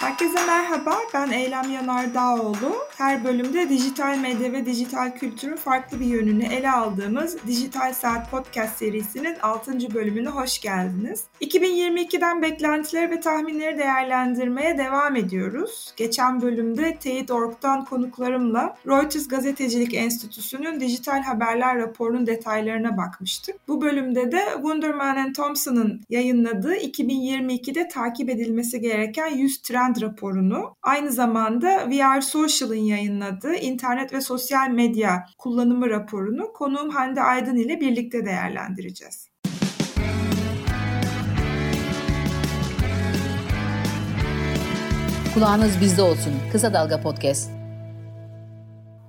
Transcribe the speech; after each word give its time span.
Herkese 0.00 0.46
merhaba, 0.46 0.96
ben 1.14 1.30
Eylem 1.30 1.72
Yanardağoğlu. 1.72 2.76
Her 2.98 3.24
bölümde 3.24 3.68
dijital 3.68 4.18
medya 4.18 4.52
ve 4.52 4.66
dijital 4.66 5.10
kültürün 5.10 5.56
farklı 5.56 6.00
bir 6.00 6.06
yönünü 6.06 6.44
ele 6.44 6.70
aldığımız 6.70 7.36
Dijital 7.46 7.92
Saat 7.92 8.30
Podcast 8.30 8.78
serisinin 8.78 9.36
6. 9.42 9.94
bölümüne 9.94 10.28
hoş 10.28 10.60
geldiniz. 10.60 11.24
2022'den 11.40 12.42
beklentileri 12.42 13.10
ve 13.10 13.20
tahminleri 13.20 13.78
değerlendirmeye 13.78 14.78
devam 14.78 15.16
ediyoruz. 15.16 15.92
Geçen 15.96 16.42
bölümde 16.42 16.96
Teyit.org'dan 16.96 17.84
konuklarımla 17.84 18.76
Reuters 18.86 19.28
Gazetecilik 19.28 19.94
Enstitüsü'nün 19.94 20.80
dijital 20.80 21.22
haberler 21.22 21.78
raporunun 21.78 22.26
detaylarına 22.26 22.96
bakmıştık. 22.96 23.68
Bu 23.68 23.80
bölümde 23.80 24.32
de 24.32 24.42
Wunderman 24.54 25.32
Thompson'ın 25.32 26.00
yayınladığı 26.10 26.74
2022'de 26.74 27.88
takip 27.88 28.30
edilmesi 28.30 28.80
gereken 28.80 29.28
100 29.28 29.58
trend 29.58 29.87
trend 29.94 30.02
raporunu 30.02 30.76
aynı 30.82 31.12
zamanda 31.12 31.90
VR 31.90 32.20
Social'ın 32.20 32.74
yayınladığı 32.74 33.54
internet 33.54 34.12
ve 34.12 34.20
sosyal 34.20 34.70
medya 34.70 35.26
kullanımı 35.38 35.90
raporunu 35.90 36.52
konuğum 36.52 36.90
Hande 36.90 37.22
Aydın 37.22 37.56
ile 37.56 37.80
birlikte 37.80 38.24
değerlendireceğiz. 38.24 39.28
Kulağınız 45.34 45.80
bizde 45.80 46.02
olsun. 46.02 46.32
Kısa 46.52 46.74
Dalga 46.74 47.00
Podcast. 47.00 47.50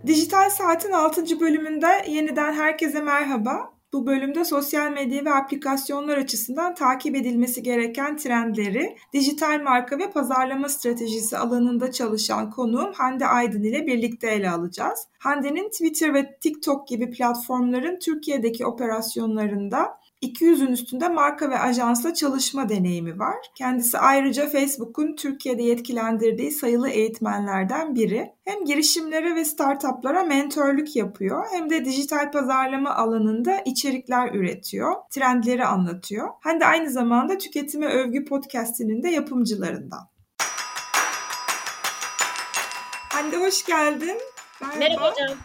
Dijital 0.08 0.50
Saat'in 0.50 0.92
6. 0.92 1.40
bölümünde 1.40 1.88
yeniden 2.08 2.54
herkese 2.54 3.02
merhaba. 3.02 3.79
Bu 3.94 4.06
bölümde 4.06 4.46
sosyal 4.46 4.92
medya 4.92 5.26
ve 5.26 5.34
aplikasyonlar 5.34 6.18
açısından 6.18 6.76
takip 6.76 7.16
edilmesi 7.16 7.64
gereken 7.64 8.18
trendleri, 8.18 8.98
dijital 9.14 9.62
marka 9.64 10.00
ve 10.00 10.12
pazarlama 10.12 10.70
stratejisi 10.70 11.38
alanında 11.38 11.92
çalışan 11.92 12.50
konuğum 12.50 12.94
Hande 12.94 13.26
Aydın 13.26 13.64
ile 13.64 13.88
birlikte 13.88 14.28
ele 14.28 14.50
alacağız. 14.50 15.08
Hande'nin 15.20 15.70
Twitter 15.70 16.14
ve 16.14 16.38
TikTok 16.42 16.88
gibi 16.88 17.12
platformların 17.12 18.00
Türkiye'deki 18.00 18.66
operasyonlarında 18.66 19.99
200'ün 20.22 20.72
üstünde 20.72 21.10
marka 21.10 21.50
ve 21.50 21.60
ajansla 21.60 22.14
çalışma 22.14 22.70
deneyimi 22.70 23.20
var. 23.20 23.38
Kendisi 23.56 23.98
ayrıca 23.98 24.50
Facebook'un 24.50 25.16
Türkiye'de 25.16 25.64
yetkilendirdiği 25.64 26.52
sayılı 26.52 26.90
eğitmenlerden 26.90 27.96
biri. 27.96 28.34
Hem 28.46 28.66
girişimlere 28.66 29.36
ve 29.36 29.46
startuplara 29.46 30.24
mentorluk 30.24 30.96
yapıyor 30.96 31.46
hem 31.52 31.70
de 31.70 31.86
dijital 31.86 32.32
pazarlama 32.32 32.96
alanında 32.96 33.62
içerikler 33.66 34.36
üretiyor, 34.36 34.96
trendleri 35.10 35.66
anlatıyor. 35.66 36.30
Hem 36.42 36.60
de 36.60 36.66
aynı 36.66 36.90
zamanda 36.90 37.38
Tüketime 37.38 37.88
Övgü 37.88 38.26
podcastinin 38.26 39.04
de 39.04 39.10
yapımcılarından. 39.10 40.10
Hande 43.10 43.38
hoş 43.38 43.66
geldin. 43.66 44.18
Merhaba, 44.62 44.80
Merhaba 44.80 45.12
hocam. 45.12 45.38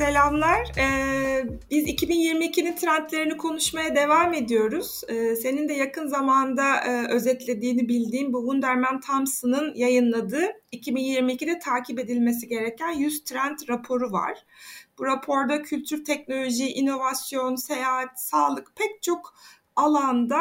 Selamlar. 0.00 0.72
Ee, 0.78 1.44
biz 1.70 1.88
2022'nin 1.88 2.76
trendlerini 2.76 3.36
konuşmaya 3.36 3.94
devam 3.94 4.34
ediyoruz. 4.34 5.00
Ee, 5.08 5.36
senin 5.36 5.68
de 5.68 5.72
yakın 5.72 6.06
zamanda 6.06 6.76
e, 6.76 7.08
özetlediğini 7.08 7.88
bildiğim 7.88 8.32
bu 8.32 8.40
Wunderman 8.40 9.00
Thompson'ın 9.00 9.74
yayınladığı 9.74 10.46
2022'de 10.72 11.58
takip 11.58 11.98
edilmesi 11.98 12.48
gereken 12.48 12.92
100 12.92 13.24
trend 13.24 13.58
raporu 13.68 14.12
var. 14.12 14.38
Bu 14.98 15.06
raporda 15.06 15.62
kültür, 15.62 16.04
teknoloji, 16.04 16.68
inovasyon, 16.72 17.56
seyahat, 17.56 18.20
sağlık 18.20 18.76
pek 18.76 19.02
çok 19.02 19.34
alanda 19.76 20.40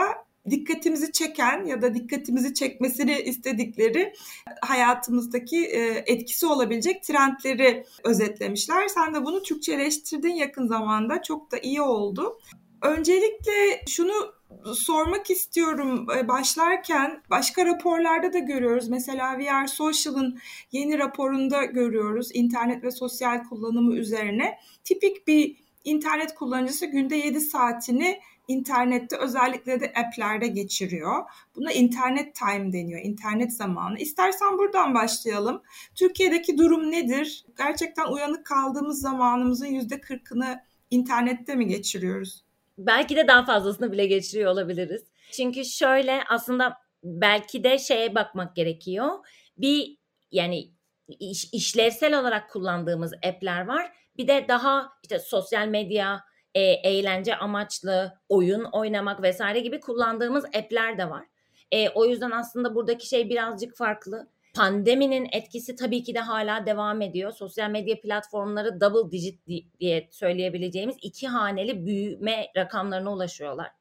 dikkatimizi 0.52 1.12
çeken 1.12 1.66
ya 1.66 1.82
da 1.82 1.94
dikkatimizi 1.94 2.54
çekmesini 2.54 3.22
istedikleri 3.22 4.14
hayatımızdaki 4.62 5.66
e, 5.66 6.04
etkisi 6.06 6.46
olabilecek 6.46 7.04
trendleri 7.04 7.86
özetlemişler. 8.04 8.88
Sen 8.88 9.16
de 9.16 9.26
bunu 9.26 9.44
Türkçeleştirdin 9.44 10.34
yakın 10.34 10.68
zamanda. 10.68 11.22
Çok 11.22 11.52
da 11.52 11.58
iyi 11.58 11.82
oldu. 11.82 12.40
Öncelikle 12.82 13.82
şunu 13.88 14.40
sormak 14.74 15.30
istiyorum 15.30 16.08
e, 16.18 16.28
başlarken 16.28 17.24
başka 17.30 17.66
raporlarda 17.66 18.34
da 18.34 18.40
görüyoruz. 18.40 18.90
Mesela 18.90 19.40
VR 19.40 19.68
Social'ın 19.68 20.40
yeni 20.72 21.00
raporunda 21.00 21.66
görüyoruz 21.66 22.30
internet 22.34 22.84
ve 22.84 22.92
sosyal 22.92 23.44
kullanımı 23.44 23.96
üzerine. 23.96 24.58
Tipik 24.84 25.28
bir 25.28 25.56
internet 25.84 26.36
kullanıcısı 26.36 26.86
günde 26.86 27.16
7 27.16 27.42
saatini 27.42 28.20
internette 28.50 29.18
özellikle 29.18 29.80
de 29.80 29.94
app'lerde 29.96 30.48
geçiriyor. 30.48 31.24
Buna 31.56 31.72
internet 31.72 32.36
time 32.36 32.74
deniyor, 32.74 33.02
internet 33.04 33.54
zamanı. 33.54 34.00
İstersen 34.00 34.58
buradan 34.58 34.94
başlayalım. 34.94 35.62
Türkiye'deki 35.96 36.58
durum 36.58 36.92
nedir? 36.92 37.46
Gerçekten 37.58 38.06
uyanık 38.06 38.46
kaldığımız 38.46 39.02
zamanımızın 39.02 39.66
yüzde 39.66 40.02
kırkını 40.02 40.64
internette 40.92 41.56
mi 41.56 41.68
geçiriyoruz? 41.68 42.44
Belki 42.78 43.16
de 43.16 43.28
daha 43.28 43.46
fazlasını 43.46 43.92
bile 43.92 44.06
geçiriyor 44.06 44.52
olabiliriz. 44.52 45.04
Çünkü 45.32 45.66
şöyle 45.66 46.24
aslında 46.30 46.78
belki 47.04 47.64
de 47.64 47.80
şeye 47.80 48.16
bakmak 48.16 48.56
gerekiyor. 48.56 49.10
Bir 49.58 49.98
yani 50.32 50.72
iş, 51.20 51.54
işlevsel 51.54 52.20
olarak 52.20 52.50
kullandığımız 52.50 53.14
app'ler 53.14 53.68
var. 53.68 53.92
Bir 54.18 54.28
de 54.28 54.46
daha 54.48 54.90
işte 55.04 55.20
sosyal 55.20 55.68
medya, 55.68 56.24
e, 56.56 56.62
eğlence 56.62 57.36
amaçlı 57.36 58.14
oyun 58.30 58.64
oynamak 58.64 59.22
vesaire 59.22 59.60
gibi 59.60 59.80
kullandığımız 59.80 60.46
app'ler 60.46 60.98
de 60.98 61.10
var. 61.10 61.26
E, 61.72 61.90
o 61.90 62.06
yüzden 62.06 62.32
aslında 62.32 62.76
buradaki 62.76 63.08
şey 63.08 63.30
birazcık 63.30 63.78
farklı. 63.78 64.28
Pandeminin 64.56 65.28
etkisi 65.32 65.76
tabii 65.76 66.04
ki 66.04 66.16
de 66.16 66.20
hala 66.20 66.66
devam 66.66 67.02
ediyor. 67.02 67.32
Sosyal 67.32 67.70
medya 67.70 68.02
platformları 68.02 68.82
double 68.82 69.12
digit 69.12 69.48
diye 69.80 70.08
söyleyebileceğimiz 70.12 70.96
iki 71.02 71.28
haneli 71.28 71.86
büyüme 71.86 72.48
rakamlarına 72.56 73.14
ulaşıyorlar. 73.14 73.72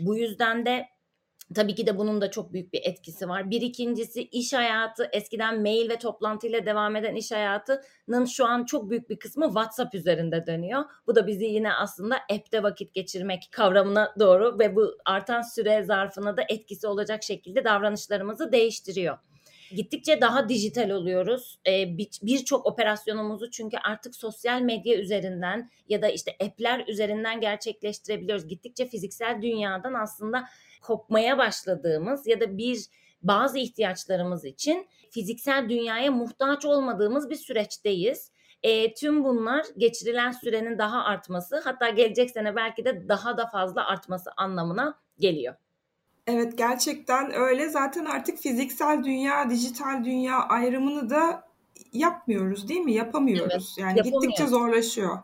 Bu 0.00 0.16
yüzden 0.16 0.66
de 0.66 0.86
Tabii 1.54 1.74
ki 1.74 1.86
de 1.86 1.98
bunun 1.98 2.20
da 2.20 2.30
çok 2.30 2.52
büyük 2.52 2.72
bir 2.72 2.80
etkisi 2.84 3.28
var. 3.28 3.50
Bir 3.50 3.60
ikincisi 3.60 4.22
iş 4.22 4.52
hayatı 4.52 5.08
eskiden 5.12 5.62
mail 5.62 5.90
ve 5.90 5.96
toplantıyla 5.96 6.66
devam 6.66 6.96
eden 6.96 7.14
iş 7.14 7.32
hayatının 7.32 8.24
şu 8.24 8.46
an 8.46 8.64
çok 8.64 8.90
büyük 8.90 9.10
bir 9.10 9.18
kısmı 9.18 9.46
WhatsApp 9.46 9.94
üzerinde 9.94 10.46
dönüyor. 10.46 10.84
Bu 11.06 11.14
da 11.14 11.26
bizi 11.26 11.44
yine 11.44 11.72
aslında 11.72 12.16
app'te 12.16 12.62
vakit 12.62 12.94
geçirmek 12.94 13.48
kavramına 13.52 14.14
doğru 14.18 14.58
ve 14.58 14.76
bu 14.76 14.98
artan 15.04 15.42
süre 15.42 15.82
zarfına 15.82 16.36
da 16.36 16.42
etkisi 16.48 16.86
olacak 16.86 17.22
şekilde 17.22 17.64
davranışlarımızı 17.64 18.52
değiştiriyor 18.52 19.18
gittikçe 19.74 20.20
daha 20.20 20.48
dijital 20.48 20.90
oluyoruz. 20.90 21.58
Ee, 21.66 21.96
Birçok 22.22 22.66
operasyonumuzu 22.66 23.50
çünkü 23.50 23.76
artık 23.76 24.16
sosyal 24.16 24.60
medya 24.60 24.98
üzerinden 24.98 25.70
ya 25.88 26.02
da 26.02 26.08
işte 26.08 26.36
app'ler 26.44 26.84
üzerinden 26.88 27.40
gerçekleştirebiliyoruz. 27.40 28.48
Gittikçe 28.48 28.86
fiziksel 28.86 29.42
dünyadan 29.42 29.94
aslında 29.94 30.44
kopmaya 30.82 31.38
başladığımız 31.38 32.26
ya 32.26 32.40
da 32.40 32.58
bir 32.58 32.86
bazı 33.22 33.58
ihtiyaçlarımız 33.58 34.44
için 34.44 34.86
fiziksel 35.10 35.68
dünyaya 35.68 36.10
muhtaç 36.10 36.64
olmadığımız 36.64 37.30
bir 37.30 37.36
süreçteyiz. 37.36 38.30
E, 38.62 38.94
tüm 38.94 39.24
bunlar 39.24 39.66
geçirilen 39.76 40.30
sürenin 40.30 40.78
daha 40.78 41.04
artması 41.04 41.60
hatta 41.64 41.88
gelecek 41.88 42.30
sene 42.30 42.56
belki 42.56 42.84
de 42.84 43.08
daha 43.08 43.38
da 43.38 43.46
fazla 43.46 43.86
artması 43.86 44.30
anlamına 44.36 44.98
geliyor. 45.18 45.54
Evet 46.26 46.58
gerçekten 46.58 47.34
öyle. 47.34 47.68
Zaten 47.68 48.04
artık 48.04 48.38
fiziksel 48.38 49.04
dünya, 49.04 49.50
dijital 49.50 50.04
dünya 50.04 50.38
ayrımını 50.38 51.10
da 51.10 51.48
yapmıyoruz 51.92 52.68
değil 52.68 52.80
mi? 52.80 52.92
Yapamıyoruz. 52.92 53.76
Evet, 53.78 53.88
yani 53.88 54.02
gittikçe 54.02 54.46
zorlaşıyor. 54.46 55.18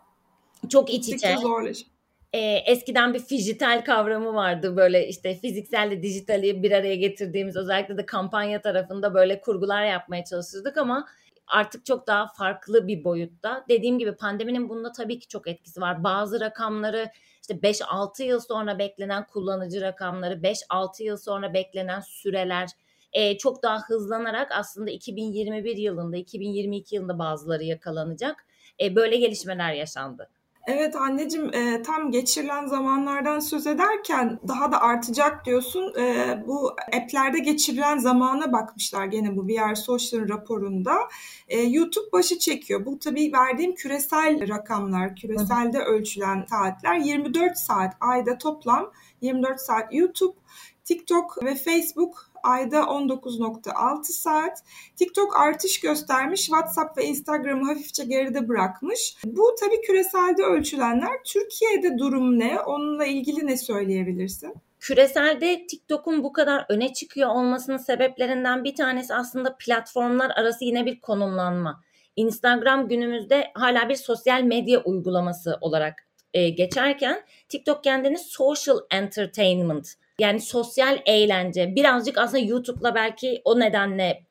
Çok 0.69 0.91
iç 0.91 1.09
içe. 1.09 1.11
Gittikçe 1.11 1.37
zorlaşıyor 1.37 1.92
e, 2.33 2.39
eskiden 2.67 3.15
bir 3.15 3.19
fijital 3.19 3.85
kavramı 3.85 4.35
vardı 4.35 4.77
böyle 4.77 5.09
işte 5.09 5.35
fizikselle 5.35 6.03
dijitali 6.03 6.63
bir 6.63 6.73
araya 6.73 6.97
getirdiğimiz 6.97 7.57
özellikle 7.57 7.97
de 7.99 8.07
kampanya 8.07 8.61
tarafında 8.61 9.15
böyle 9.15 9.41
kurgular 9.41 9.85
yapmaya 9.85 10.25
çalışırdık 10.25 10.77
ama 10.77 11.07
artık 11.47 11.87
çok 11.87 12.07
daha 12.07 12.27
farklı 12.27 12.89
bir 12.89 13.05
boyutta. 13.05 13.65
Dediğim 13.69 13.99
gibi 13.99 14.17
pandeminin 14.17 14.69
bunda 14.69 14.93
tabii 14.93 15.19
ki 15.19 15.29
çok 15.29 15.49
etkisi 15.49 15.81
var. 15.81 16.05
Bazı 16.05 16.41
rakamları 16.41 17.11
işte 17.41 17.55
5-6 17.55 18.23
yıl 18.23 18.41
sonra 18.41 18.79
beklenen 18.79 19.27
kullanıcı 19.27 19.81
rakamları, 19.81 20.35
5-6 20.35 21.03
yıl 21.03 21.17
sonra 21.17 21.55
beklenen 21.55 22.01
süreler 22.01 22.69
e, 23.13 23.39
çok 23.39 23.63
daha 23.63 23.81
hızlanarak 23.83 24.53
aslında 24.53 24.91
2021 24.91 25.77
yılında, 25.77 26.17
2022 26.17 26.95
yılında 26.95 27.19
bazıları 27.19 27.65
yakalanacak. 27.65 28.47
E, 28.81 28.97
böyle 28.97 29.17
gelişmeler 29.17 29.73
yaşandı. 29.73 30.29
Evet 30.67 30.97
anneciğim 30.97 31.55
e, 31.55 31.83
tam 31.83 32.11
geçirilen 32.11 32.67
zamanlardan 32.67 33.39
söz 33.39 33.67
ederken 33.67 34.39
daha 34.49 34.73
da 34.73 34.81
artacak 34.81 35.45
diyorsun. 35.45 35.95
E, 35.99 36.39
bu 36.47 36.73
app'lerde 36.93 37.39
geçirilen 37.39 37.99
zamana 37.99 38.53
bakmışlar 38.53 39.07
gene 39.07 39.37
bu 39.37 39.47
VR 39.47 39.75
Social 39.75 40.29
raporunda. 40.29 40.99
E, 41.49 41.61
YouTube 41.61 42.13
başı 42.13 42.39
çekiyor. 42.39 42.87
Bu 42.87 42.99
tabii 42.99 43.33
verdiğim 43.33 43.75
küresel 43.75 44.49
rakamlar, 44.49 45.17
küreselde 45.17 45.79
ölçülen 45.79 46.47
saatler 46.51 46.97
24 46.97 47.59
saat 47.59 47.97
ayda 48.01 48.39
toplam 48.39 48.91
24 49.21 49.61
saat 49.61 49.95
YouTube 49.95 50.37
TikTok 50.85 51.45
ve 51.45 51.55
Facebook 51.55 52.33
ayda 52.43 52.79
19.6 52.79 54.05
saat. 54.05 54.59
TikTok 54.97 55.37
artış 55.41 55.81
göstermiş, 55.81 56.41
WhatsApp 56.41 56.99
ve 56.99 57.05
Instagram'ı 57.05 57.65
hafifçe 57.65 58.05
geride 58.05 58.49
bırakmış. 58.49 59.17
Bu 59.25 59.55
tabii 59.61 59.81
küreselde 59.81 60.43
ölçülenler. 60.43 61.23
Türkiye'de 61.25 61.99
durum 61.99 62.39
ne? 62.39 62.61
Onunla 62.61 63.05
ilgili 63.05 63.47
ne 63.47 63.57
söyleyebilirsin? 63.57 64.55
Küreselde 64.81 65.67
TikTok'un 65.67 66.25
bu 66.25 66.33
kadar 66.33 66.67
öne 66.69 66.93
çıkıyor 66.93 67.31
olmasının 67.31 67.77
sebeplerinden 67.77 68.65
bir 68.65 68.75
tanesi 68.75 69.15
aslında 69.15 69.57
platformlar 69.59 70.31
arası 70.31 70.65
yine 70.65 70.87
bir 70.87 71.01
konumlanma. 71.01 71.83
Instagram 72.17 72.89
günümüzde 72.89 73.51
hala 73.55 73.89
bir 73.89 73.95
sosyal 73.95 74.43
medya 74.43 74.83
uygulaması 74.83 75.59
olarak 75.61 76.07
e, 76.35 76.49
geçerken 76.49 77.23
TikTok 77.49 77.85
kendini 77.85 78.19
social 78.19 78.79
entertainment 78.91 79.95
yani 80.19 80.41
sosyal 80.41 80.99
eğlence 81.07 81.77
birazcık 81.77 82.19
aslında 82.19 82.39
YouTube'la 82.39 82.95
belki 82.95 83.43
o 83.45 83.61
nedenle 83.61 84.27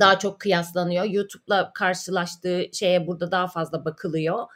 daha 0.00 0.18
çok 0.18 0.40
kıyaslanıyor. 0.40 1.04
YouTube'la 1.04 1.72
karşılaştığı 1.72 2.64
şeye 2.72 3.06
burada 3.06 3.30
daha 3.30 3.46
fazla 3.46 3.84
bakılıyor. 3.84 4.46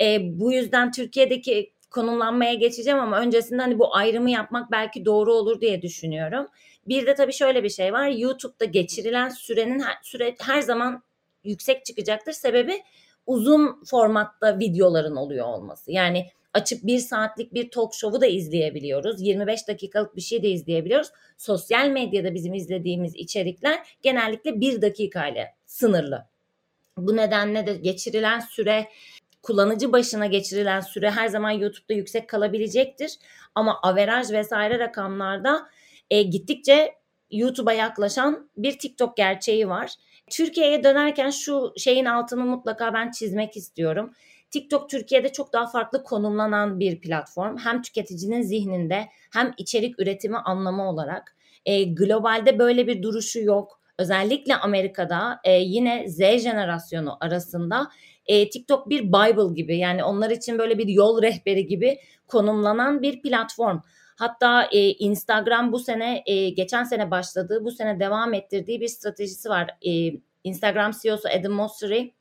E, 0.00 0.38
bu 0.40 0.52
yüzden 0.52 0.92
Türkiye'deki 0.92 1.74
konumlanmaya 1.90 2.54
geçeceğim 2.54 2.98
ama 2.98 3.20
öncesinde 3.20 3.62
hani 3.62 3.78
bu 3.78 3.96
ayrımı 3.96 4.30
yapmak 4.30 4.70
belki 4.72 5.04
doğru 5.04 5.32
olur 5.32 5.60
diye 5.60 5.82
düşünüyorum. 5.82 6.46
Bir 6.88 7.06
de 7.06 7.14
tabii 7.14 7.32
şöyle 7.32 7.62
bir 7.62 7.68
şey 7.68 7.92
var. 7.92 8.08
YouTube'da 8.08 8.64
geçirilen 8.64 9.28
sürenin 9.28 9.80
her, 9.80 9.98
süre 10.02 10.34
her 10.40 10.60
zaman 10.60 11.02
yüksek 11.44 11.84
çıkacaktır. 11.84 12.32
Sebebi 12.32 12.82
uzun 13.26 13.84
formatta 13.84 14.58
videoların 14.58 15.16
oluyor 15.16 15.46
olması. 15.46 15.92
Yani 15.92 16.30
açıp 16.54 16.86
bir 16.86 16.98
saatlik 16.98 17.54
bir 17.54 17.70
talk 17.70 17.94
show'u 17.94 18.20
da 18.20 18.26
izleyebiliyoruz. 18.26 19.20
25 19.20 19.68
dakikalık 19.68 20.16
bir 20.16 20.20
şey 20.20 20.42
de 20.42 20.48
izleyebiliyoruz. 20.48 21.08
Sosyal 21.38 21.88
medyada 21.88 22.34
bizim 22.34 22.54
izlediğimiz 22.54 23.16
içerikler 23.16 23.78
genellikle 24.02 24.60
bir 24.60 24.82
dakikayla 24.82 25.46
sınırlı. 25.66 26.26
Bu 26.98 27.16
nedenle 27.16 27.66
de 27.66 27.74
geçirilen 27.74 28.40
süre 28.40 28.88
kullanıcı 29.42 29.92
başına 29.92 30.26
geçirilen 30.26 30.80
süre 30.80 31.10
her 31.10 31.28
zaman 31.28 31.50
YouTube'da 31.50 31.94
yüksek 31.94 32.28
kalabilecektir. 32.28 33.18
Ama 33.54 33.80
averaj 33.82 34.30
vesaire 34.30 34.78
rakamlarda 34.78 35.68
e, 36.10 36.22
gittikçe 36.22 36.94
YouTube'a 37.30 37.72
yaklaşan 37.72 38.50
bir 38.56 38.78
TikTok 38.78 39.16
gerçeği 39.16 39.68
var. 39.68 39.94
Türkiye'ye 40.30 40.84
dönerken 40.84 41.30
şu 41.30 41.72
şeyin 41.76 42.04
altını 42.04 42.44
mutlaka 42.44 42.94
ben 42.94 43.10
çizmek 43.10 43.56
istiyorum. 43.56 44.12
TikTok 44.54 44.90
Türkiye'de 44.90 45.32
çok 45.32 45.52
daha 45.52 45.66
farklı 45.66 46.04
konumlanan 46.04 46.80
bir 46.80 47.00
platform. 47.00 47.56
Hem 47.58 47.82
tüketicinin 47.82 48.42
zihninde 48.42 49.06
hem 49.32 49.54
içerik 49.58 50.00
üretimi 50.00 50.36
anlamı 50.36 50.88
olarak. 50.88 51.36
E, 51.66 51.84
globalde 51.84 52.58
böyle 52.58 52.86
bir 52.86 53.02
duruşu 53.02 53.40
yok. 53.40 53.80
Özellikle 53.98 54.56
Amerika'da 54.56 55.40
e, 55.44 55.52
yine 55.52 56.08
Z 56.08 56.18
jenerasyonu 56.18 57.16
arasında 57.20 57.88
e, 58.26 58.50
TikTok 58.50 58.90
bir 58.90 59.02
Bible 59.02 59.54
gibi 59.54 59.78
yani 59.78 60.04
onlar 60.04 60.30
için 60.30 60.58
böyle 60.58 60.78
bir 60.78 60.88
yol 60.88 61.22
rehberi 61.22 61.66
gibi 61.66 61.98
konumlanan 62.26 63.02
bir 63.02 63.22
platform. 63.22 63.80
Hatta 64.16 64.68
e, 64.72 64.90
Instagram 64.90 65.72
bu 65.72 65.78
sene 65.78 66.22
e, 66.26 66.50
geçen 66.50 66.84
sene 66.84 67.10
başladığı 67.10 67.64
bu 67.64 67.70
sene 67.70 68.00
devam 68.00 68.34
ettirdiği 68.34 68.80
bir 68.80 68.88
stratejisi 68.88 69.48
var. 69.48 69.70
E, 69.86 70.12
Instagram 70.44 70.92
CEO'su 71.02 71.28
Adam 71.38 71.52
Mosseri 71.52 72.14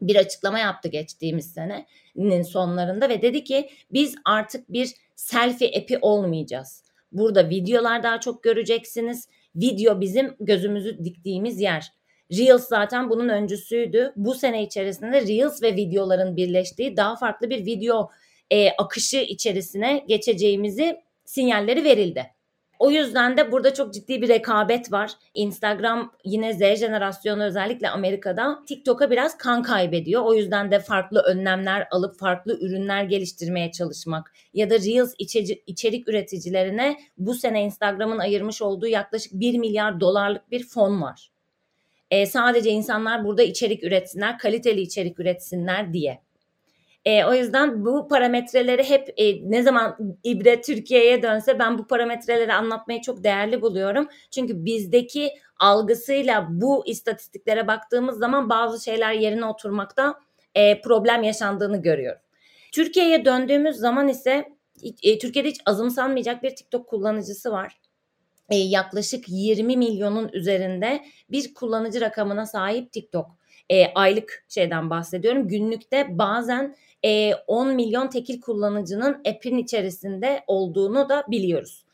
bir 0.00 0.16
açıklama 0.16 0.58
yaptı 0.58 0.88
geçtiğimiz 0.88 1.52
senenin 1.52 2.42
sonlarında 2.42 3.08
ve 3.08 3.22
dedi 3.22 3.44
ki 3.44 3.70
biz 3.92 4.14
artık 4.24 4.72
bir 4.72 4.94
selfie 5.16 5.80
app'i 5.80 5.98
olmayacağız. 6.02 6.84
Burada 7.12 7.50
videolar 7.50 8.02
daha 8.02 8.20
çok 8.20 8.42
göreceksiniz. 8.42 9.28
Video 9.56 10.00
bizim 10.00 10.36
gözümüzü 10.40 11.04
diktiğimiz 11.04 11.60
yer. 11.60 11.92
Reels 12.32 12.68
zaten 12.68 13.10
bunun 13.10 13.28
öncüsüydü. 13.28 14.12
Bu 14.16 14.34
sene 14.34 14.62
içerisinde 14.62 15.26
Reels 15.26 15.62
ve 15.62 15.76
videoların 15.76 16.36
birleştiği 16.36 16.96
daha 16.96 17.16
farklı 17.16 17.50
bir 17.50 17.66
video 17.66 18.10
e, 18.50 18.70
akışı 18.70 19.16
içerisine 19.16 20.04
geçeceğimizi 20.08 21.00
sinyalleri 21.24 21.84
verildi. 21.84 22.26
O 22.80 22.90
yüzden 22.90 23.36
de 23.36 23.52
burada 23.52 23.74
çok 23.74 23.94
ciddi 23.94 24.22
bir 24.22 24.28
rekabet 24.28 24.92
var. 24.92 25.10
Instagram 25.34 26.12
yine 26.24 26.52
Z 26.52 26.58
jenerasyonu 26.58 27.42
özellikle 27.42 27.90
Amerika'da 27.90 28.64
TikTok'a 28.68 29.10
biraz 29.10 29.38
kan 29.38 29.62
kaybediyor. 29.62 30.22
O 30.24 30.34
yüzden 30.34 30.70
de 30.70 30.78
farklı 30.78 31.20
önlemler 31.20 31.88
alıp 31.90 32.18
farklı 32.18 32.58
ürünler 32.60 33.04
geliştirmeye 33.04 33.72
çalışmak 33.72 34.32
ya 34.54 34.70
da 34.70 34.74
Reels 34.74 35.14
içerik 35.66 36.08
üreticilerine 36.08 36.96
bu 37.18 37.34
sene 37.34 37.64
Instagram'ın 37.64 38.18
ayırmış 38.18 38.62
olduğu 38.62 38.86
yaklaşık 38.86 39.32
1 39.32 39.58
milyar 39.58 40.00
dolarlık 40.00 40.50
bir 40.50 40.64
fon 40.64 41.02
var. 41.02 41.30
E, 42.10 42.26
sadece 42.26 42.70
insanlar 42.70 43.24
burada 43.24 43.42
içerik 43.42 43.84
üretsinler, 43.84 44.38
kaliteli 44.38 44.80
içerik 44.80 45.20
üretsinler 45.20 45.92
diye. 45.92 46.20
E, 47.04 47.24
o 47.24 47.34
yüzden 47.34 47.84
bu 47.84 48.08
parametreleri 48.08 48.84
hep 48.84 49.14
e, 49.16 49.50
ne 49.50 49.62
zaman 49.62 49.96
İbre 50.24 50.60
Türkiye'ye 50.60 51.22
dönse 51.22 51.58
ben 51.58 51.78
bu 51.78 51.86
parametreleri 51.86 52.52
anlatmayı 52.52 53.00
çok 53.00 53.24
değerli 53.24 53.62
buluyorum. 53.62 54.08
Çünkü 54.30 54.64
bizdeki 54.64 55.30
algısıyla 55.58 56.46
bu 56.50 56.86
istatistiklere 56.86 57.66
baktığımız 57.66 58.18
zaman 58.18 58.48
bazı 58.48 58.84
şeyler 58.84 59.12
yerine 59.12 59.44
oturmakta 59.44 60.20
e, 60.54 60.80
problem 60.80 61.22
yaşandığını 61.22 61.82
görüyorum. 61.82 62.22
Türkiye'ye 62.72 63.24
döndüğümüz 63.24 63.76
zaman 63.76 64.08
ise 64.08 64.48
e, 65.02 65.18
Türkiye'de 65.18 65.48
hiç 65.48 65.60
azımsanmayacak 65.66 66.42
bir 66.42 66.56
TikTok 66.56 66.88
kullanıcısı 66.88 67.52
var. 67.52 67.80
E, 68.50 68.56
yaklaşık 68.56 69.24
20 69.28 69.76
milyonun 69.76 70.30
üzerinde 70.32 71.04
bir 71.30 71.54
kullanıcı 71.54 72.00
rakamına 72.00 72.46
sahip 72.46 72.92
TikTok. 72.92 73.39
E, 73.70 73.86
aylık 73.94 74.44
şeyden 74.48 74.90
bahsediyorum. 74.90 75.48
Günlükte 75.48 76.18
bazen 76.18 76.76
e, 77.04 77.34
10 77.34 77.74
milyon 77.74 78.08
tekil 78.08 78.40
kullanıcının 78.40 79.12
app'in 79.28 79.56
içerisinde 79.56 80.44
olduğunu 80.46 81.08
da 81.08 81.24
biliyoruz. 81.28 81.84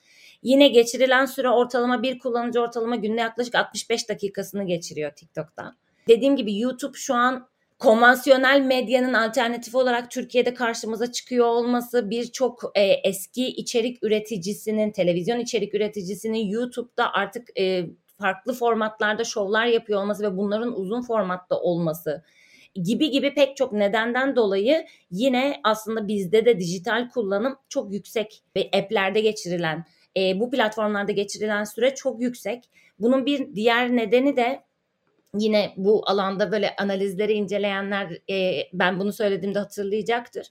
Yine 0.42 0.68
geçirilen 0.68 1.26
süre 1.26 1.50
ortalama 1.50 2.02
bir 2.02 2.18
kullanıcı 2.18 2.60
ortalama 2.60 2.96
günde 2.96 3.20
yaklaşık 3.20 3.54
65 3.54 4.08
dakikasını 4.08 4.64
geçiriyor 4.64 5.10
TikTok'ta. 5.10 5.76
Dediğim 6.08 6.36
gibi 6.36 6.58
YouTube 6.58 6.98
şu 6.98 7.14
an 7.14 7.48
konvansiyonel 7.78 8.60
medyanın 8.60 9.12
alternatifi 9.12 9.76
olarak 9.76 10.10
Türkiye'de 10.10 10.54
karşımıza 10.54 11.12
çıkıyor 11.12 11.46
olması 11.46 12.10
birçok 12.10 12.72
e, 12.74 12.82
eski 12.82 13.46
içerik 13.46 14.02
üreticisinin, 14.02 14.92
televizyon 14.92 15.38
içerik 15.38 15.74
üreticisinin 15.74 16.46
YouTube'da 16.46 17.12
artık 17.12 17.60
e, 17.60 17.86
farklı 18.20 18.54
formatlarda 18.54 19.24
şovlar 19.24 19.66
yapıyor 19.66 20.00
olması 20.00 20.22
ve 20.22 20.36
bunların 20.36 20.80
uzun 20.80 21.02
formatta 21.02 21.60
olması 21.60 22.22
gibi 22.84 23.10
gibi 23.10 23.34
pek 23.34 23.56
çok 23.56 23.72
nedenden 23.72 24.36
dolayı 24.36 24.86
yine 25.10 25.60
aslında 25.64 26.08
bizde 26.08 26.44
de 26.44 26.58
dijital 26.58 27.10
kullanım 27.10 27.56
çok 27.68 27.92
yüksek 27.92 28.42
ve 28.56 28.70
app'lerde 28.72 29.20
geçirilen 29.20 29.84
e, 30.16 30.40
bu 30.40 30.50
platformlarda 30.50 31.12
geçirilen 31.12 31.64
süre 31.64 31.94
çok 31.94 32.22
yüksek. 32.22 32.64
Bunun 32.98 33.26
bir 33.26 33.54
diğer 33.54 33.96
nedeni 33.96 34.36
de 34.36 34.62
yine 35.38 35.74
bu 35.76 36.02
alanda 36.06 36.52
böyle 36.52 36.76
analizleri 36.76 37.32
inceleyenler 37.32 38.18
e, 38.30 38.62
ben 38.72 39.00
bunu 39.00 39.12
söylediğimde 39.12 39.58
hatırlayacaktır. 39.58 40.46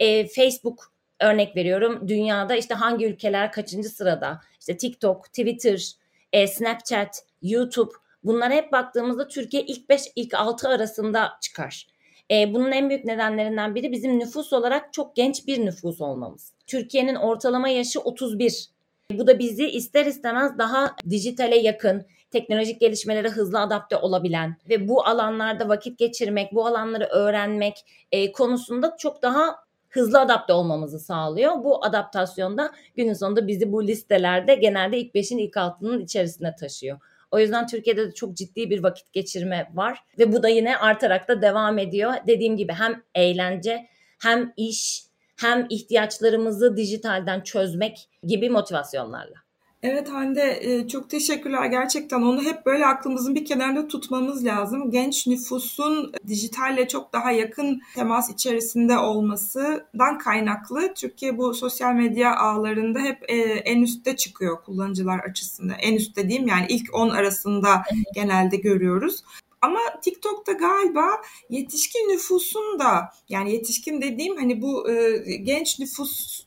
E, 0.00 0.26
Facebook 0.26 0.92
örnek 1.20 1.56
veriyorum 1.56 2.08
dünyada 2.08 2.56
işte 2.56 2.74
hangi 2.74 3.06
ülkeler 3.06 3.52
kaçıncı 3.52 3.88
sırada? 3.88 4.40
İşte 4.60 4.76
TikTok, 4.76 5.24
Twitter, 5.24 5.92
e, 6.32 6.46
Snapchat, 6.46 7.24
YouTube 7.42 7.92
Bunlara 8.24 8.54
hep 8.54 8.72
baktığımızda 8.72 9.28
Türkiye 9.28 9.62
ilk 9.62 9.88
5 9.88 10.02
ilk 10.16 10.34
6 10.34 10.68
arasında 10.68 11.30
çıkar. 11.40 11.86
E, 12.30 12.54
bunun 12.54 12.72
en 12.72 12.88
büyük 12.88 13.04
nedenlerinden 13.04 13.74
biri 13.74 13.92
bizim 13.92 14.18
nüfus 14.18 14.52
olarak 14.52 14.92
çok 14.92 15.16
genç 15.16 15.46
bir 15.46 15.66
nüfus 15.66 16.00
olmamız. 16.00 16.52
Türkiye'nin 16.66 17.14
ortalama 17.14 17.68
yaşı 17.68 18.00
31. 18.00 18.70
Bu 19.12 19.26
da 19.26 19.38
bizi 19.38 19.70
ister 19.70 20.06
istemez 20.06 20.58
daha 20.58 20.96
dijitale 21.10 21.58
yakın, 21.58 22.06
teknolojik 22.30 22.80
gelişmelere 22.80 23.28
hızlı 23.28 23.60
adapte 23.60 23.96
olabilen 23.96 24.56
ve 24.68 24.88
bu 24.88 25.06
alanlarda 25.06 25.68
vakit 25.68 25.98
geçirmek, 25.98 26.54
bu 26.54 26.66
alanları 26.66 27.04
öğrenmek 27.04 27.74
e, 28.12 28.32
konusunda 28.32 28.96
çok 28.98 29.22
daha 29.22 29.56
hızlı 29.90 30.20
adapte 30.20 30.52
olmamızı 30.52 30.98
sağlıyor. 30.98 31.64
Bu 31.64 31.84
adaptasyonda 31.84 32.72
günün 32.96 33.12
sonunda 33.12 33.46
bizi 33.46 33.72
bu 33.72 33.86
listelerde 33.86 34.54
genelde 34.54 34.98
ilk 34.98 35.14
5'in 35.14 35.38
ilk 35.38 35.54
6'nın 35.54 36.00
içerisine 36.00 36.56
taşıyor. 36.56 36.98
O 37.30 37.38
yüzden 37.38 37.66
Türkiye'de 37.66 38.06
de 38.06 38.12
çok 38.12 38.36
ciddi 38.36 38.70
bir 38.70 38.82
vakit 38.82 39.12
geçirme 39.12 39.70
var 39.74 40.04
ve 40.18 40.32
bu 40.32 40.42
da 40.42 40.48
yine 40.48 40.76
artarak 40.76 41.28
da 41.28 41.42
devam 41.42 41.78
ediyor. 41.78 42.12
Dediğim 42.26 42.56
gibi 42.56 42.72
hem 42.72 43.02
eğlence 43.14 43.86
hem 44.22 44.52
iş 44.56 45.04
hem 45.40 45.66
ihtiyaçlarımızı 45.70 46.76
dijitalden 46.76 47.40
çözmek 47.40 48.08
gibi 48.22 48.50
motivasyonlarla. 48.50 49.49
Evet 49.82 50.08
Hande 50.08 50.58
e, 50.62 50.88
çok 50.88 51.10
teşekkürler 51.10 51.66
gerçekten 51.66 52.22
onu 52.22 52.42
hep 52.42 52.66
böyle 52.66 52.86
aklımızın 52.86 53.34
bir 53.34 53.44
kenarında 53.44 53.88
tutmamız 53.88 54.44
lazım. 54.44 54.90
Genç 54.90 55.26
nüfusun 55.26 56.12
dijitalle 56.28 56.88
çok 56.88 57.12
daha 57.12 57.30
yakın 57.30 57.80
temas 57.94 58.30
içerisinde 58.30 58.98
olmasından 58.98 60.18
kaynaklı 60.18 60.94
Türkiye 60.94 61.38
bu 61.38 61.54
sosyal 61.54 61.94
medya 61.94 62.36
ağlarında 62.36 62.98
hep 62.98 63.24
e, 63.28 63.36
en 63.42 63.82
üstte 63.82 64.16
çıkıyor 64.16 64.62
kullanıcılar 64.64 65.18
açısından. 65.18 65.76
En 65.78 65.94
üstte 65.94 66.28
diyeyim 66.28 66.48
yani 66.48 66.66
ilk 66.68 66.94
10 66.94 67.10
arasında 67.10 67.82
genelde 68.14 68.56
görüyoruz. 68.56 69.24
Ama 69.62 69.80
TikTok'ta 70.02 70.52
galiba 70.52 71.06
yetişkin 71.50 72.08
nüfusun 72.08 72.78
da 72.78 73.12
yani 73.28 73.52
yetişkin 73.52 74.02
dediğim 74.02 74.36
hani 74.36 74.62
bu 74.62 74.90
e, 74.90 75.16
genç 75.36 75.78
nüfus 75.78 76.42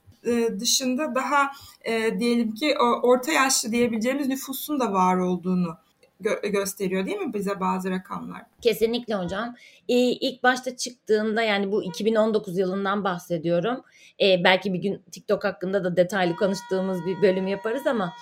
dışında 0.59 1.15
daha 1.15 1.51
e, 1.81 2.19
diyelim 2.19 2.55
ki 2.55 2.75
orta 3.03 3.31
yaşlı 3.31 3.71
diyebileceğimiz 3.71 4.27
nüfusun 4.27 4.79
da 4.79 4.93
var 4.93 5.17
olduğunu 5.17 5.77
gö- 6.21 6.47
gösteriyor 6.47 7.05
değil 7.05 7.17
mi 7.17 7.33
bize 7.33 7.59
bazı 7.59 7.91
rakamlar? 7.91 8.41
Kesinlikle 8.61 9.15
hocam. 9.15 9.55
Ee, 9.89 9.95
ilk 9.95 10.43
başta 10.43 10.77
çıktığında 10.77 11.41
yani 11.41 11.71
bu 11.71 11.83
2019 11.83 12.57
yılından 12.57 13.03
bahsediyorum. 13.03 13.81
Ee, 14.21 14.43
belki 14.43 14.73
bir 14.73 14.79
gün 14.79 15.01
TikTok 15.11 15.43
hakkında 15.43 15.83
da 15.83 15.97
detaylı 15.97 16.35
konuştuğumuz 16.35 17.05
bir 17.05 17.21
bölüm 17.21 17.47
yaparız 17.47 17.87
ama 17.87 18.13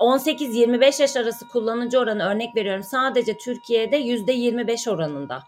18-25 0.00 1.02
yaş 1.02 1.16
arası 1.16 1.48
kullanıcı 1.48 1.98
oranı 1.98 2.24
örnek 2.24 2.56
veriyorum 2.56 2.82
sadece 2.82 3.36
Türkiye'de 3.38 3.96
%25 3.96 4.90
oranında. 4.90 5.42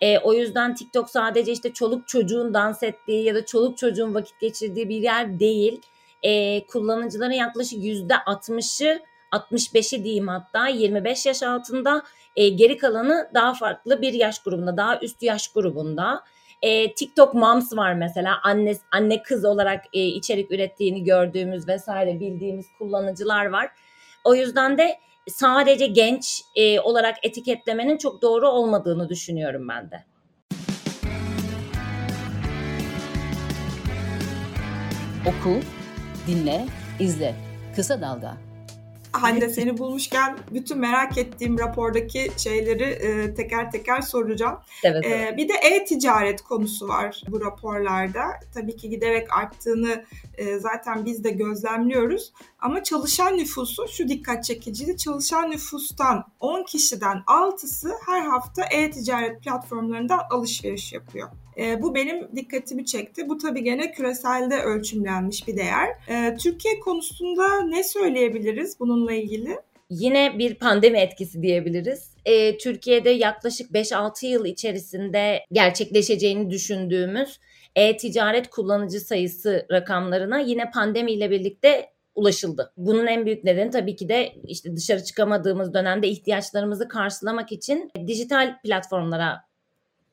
E, 0.00 0.18
o 0.18 0.34
yüzden 0.34 0.74
TikTok 0.74 1.10
sadece 1.10 1.52
işte 1.52 1.72
çoluk 1.72 2.08
çocuğun 2.08 2.54
dans 2.54 2.82
ettiği 2.82 3.24
ya 3.24 3.34
da 3.34 3.46
çoluk 3.46 3.78
çocuğun 3.78 4.14
vakit 4.14 4.40
geçirdiği 4.40 4.88
bir 4.88 5.02
yer 5.02 5.40
değil. 5.40 5.80
E, 6.22 6.66
kullanıcıların 6.66 7.32
yaklaşık 7.32 7.78
%60'ı 7.78 9.00
65'i 9.32 10.04
diyeyim 10.04 10.28
hatta 10.28 10.68
25 10.68 11.26
yaş 11.26 11.42
altında 11.42 12.02
e, 12.36 12.48
geri 12.48 12.78
kalanı 12.78 13.30
daha 13.34 13.54
farklı 13.54 14.02
bir 14.02 14.12
yaş 14.12 14.38
grubunda 14.38 14.76
daha 14.76 15.00
üst 15.00 15.22
yaş 15.22 15.48
grubunda. 15.48 16.24
E, 16.62 16.94
TikTok 16.94 17.34
Moms 17.34 17.76
var 17.76 17.94
mesela 17.94 18.40
anne 18.42 18.74
anne 18.92 19.22
kız 19.22 19.44
olarak 19.44 19.84
e, 19.92 20.00
içerik 20.00 20.50
ürettiğini 20.50 21.04
gördüğümüz 21.04 21.68
vesaire 21.68 22.20
bildiğimiz 22.20 22.66
kullanıcılar 22.78 23.46
var. 23.46 23.70
O 24.24 24.34
yüzden 24.34 24.78
de 24.78 24.98
sadece 25.28 25.86
genç 25.86 26.42
e, 26.56 26.80
olarak 26.80 27.16
etiketlemenin 27.22 27.98
çok 27.98 28.22
doğru 28.22 28.48
olmadığını 28.48 29.08
düşünüyorum 29.08 29.68
ben 29.68 29.90
de. 29.90 30.04
Oku, 35.26 35.60
dinle, 36.26 36.66
izle. 37.00 37.34
Kısa 37.76 38.00
Dalga. 38.00 38.53
Hande 39.14 39.48
seni 39.48 39.78
bulmuşken 39.78 40.38
bütün 40.50 40.78
merak 40.78 41.18
ettiğim 41.18 41.58
rapordaki 41.58 42.30
şeyleri 42.36 42.82
e, 42.82 43.34
teker 43.34 43.70
teker 43.70 44.00
soracağım. 44.00 44.58
Evet, 44.84 45.04
evet. 45.06 45.32
E, 45.32 45.36
bir 45.36 45.48
de 45.48 45.52
e-ticaret 45.52 46.42
konusu 46.42 46.88
var 46.88 47.22
bu 47.28 47.40
raporlarda. 47.40 48.24
Tabii 48.54 48.76
ki 48.76 48.90
giderek 48.90 49.36
arttığını 49.38 50.04
e, 50.38 50.58
zaten 50.58 51.04
biz 51.04 51.24
de 51.24 51.30
gözlemliyoruz. 51.30 52.32
Ama 52.58 52.82
çalışan 52.82 53.36
nüfusu 53.38 53.88
şu 53.88 54.08
dikkat 54.08 54.44
çekiciydi. 54.44 54.96
Çalışan 54.96 55.50
nüfustan 55.50 56.24
10 56.40 56.62
kişiden 56.62 57.22
6'sı 57.26 57.92
her 58.06 58.22
hafta 58.22 58.64
e-ticaret 58.64 59.42
platformlarından 59.42 60.20
alışveriş 60.30 60.92
yapıyor. 60.92 61.28
E, 61.58 61.82
bu 61.82 61.94
benim 61.94 62.28
dikkatimi 62.36 62.86
çekti. 62.86 63.28
Bu 63.28 63.38
tabii 63.38 63.62
gene 63.64 63.92
küreselde 63.92 64.62
ölçümlenmiş 64.62 65.48
bir 65.48 65.56
değer. 65.56 65.88
E, 66.08 66.36
Türkiye 66.36 66.80
konusunda 66.80 67.62
ne 67.62 67.84
söyleyebiliriz 67.84 68.80
bununla 68.80 69.12
ilgili? 69.12 69.56
Yine 69.90 70.38
bir 70.38 70.54
pandemi 70.54 70.98
etkisi 70.98 71.42
diyebiliriz. 71.42 72.10
E, 72.24 72.58
Türkiye'de 72.58 73.10
yaklaşık 73.10 73.70
5-6 73.70 74.26
yıl 74.26 74.44
içerisinde 74.44 75.44
gerçekleşeceğini 75.52 76.50
düşündüğümüz 76.50 77.40
e-ticaret 77.76 78.50
kullanıcı 78.50 79.00
sayısı 79.00 79.66
rakamlarına 79.70 80.38
yine 80.38 80.70
pandemiyle 80.70 81.30
birlikte 81.30 81.90
ulaşıldı. 82.14 82.72
Bunun 82.76 83.06
en 83.06 83.26
büyük 83.26 83.44
nedeni 83.44 83.70
tabii 83.70 83.96
ki 83.96 84.08
de 84.08 84.32
işte 84.46 84.76
dışarı 84.76 85.04
çıkamadığımız 85.04 85.74
dönemde 85.74 86.08
ihtiyaçlarımızı 86.08 86.88
karşılamak 86.88 87.52
için 87.52 87.90
dijital 88.06 88.58
platformlara 88.64 89.44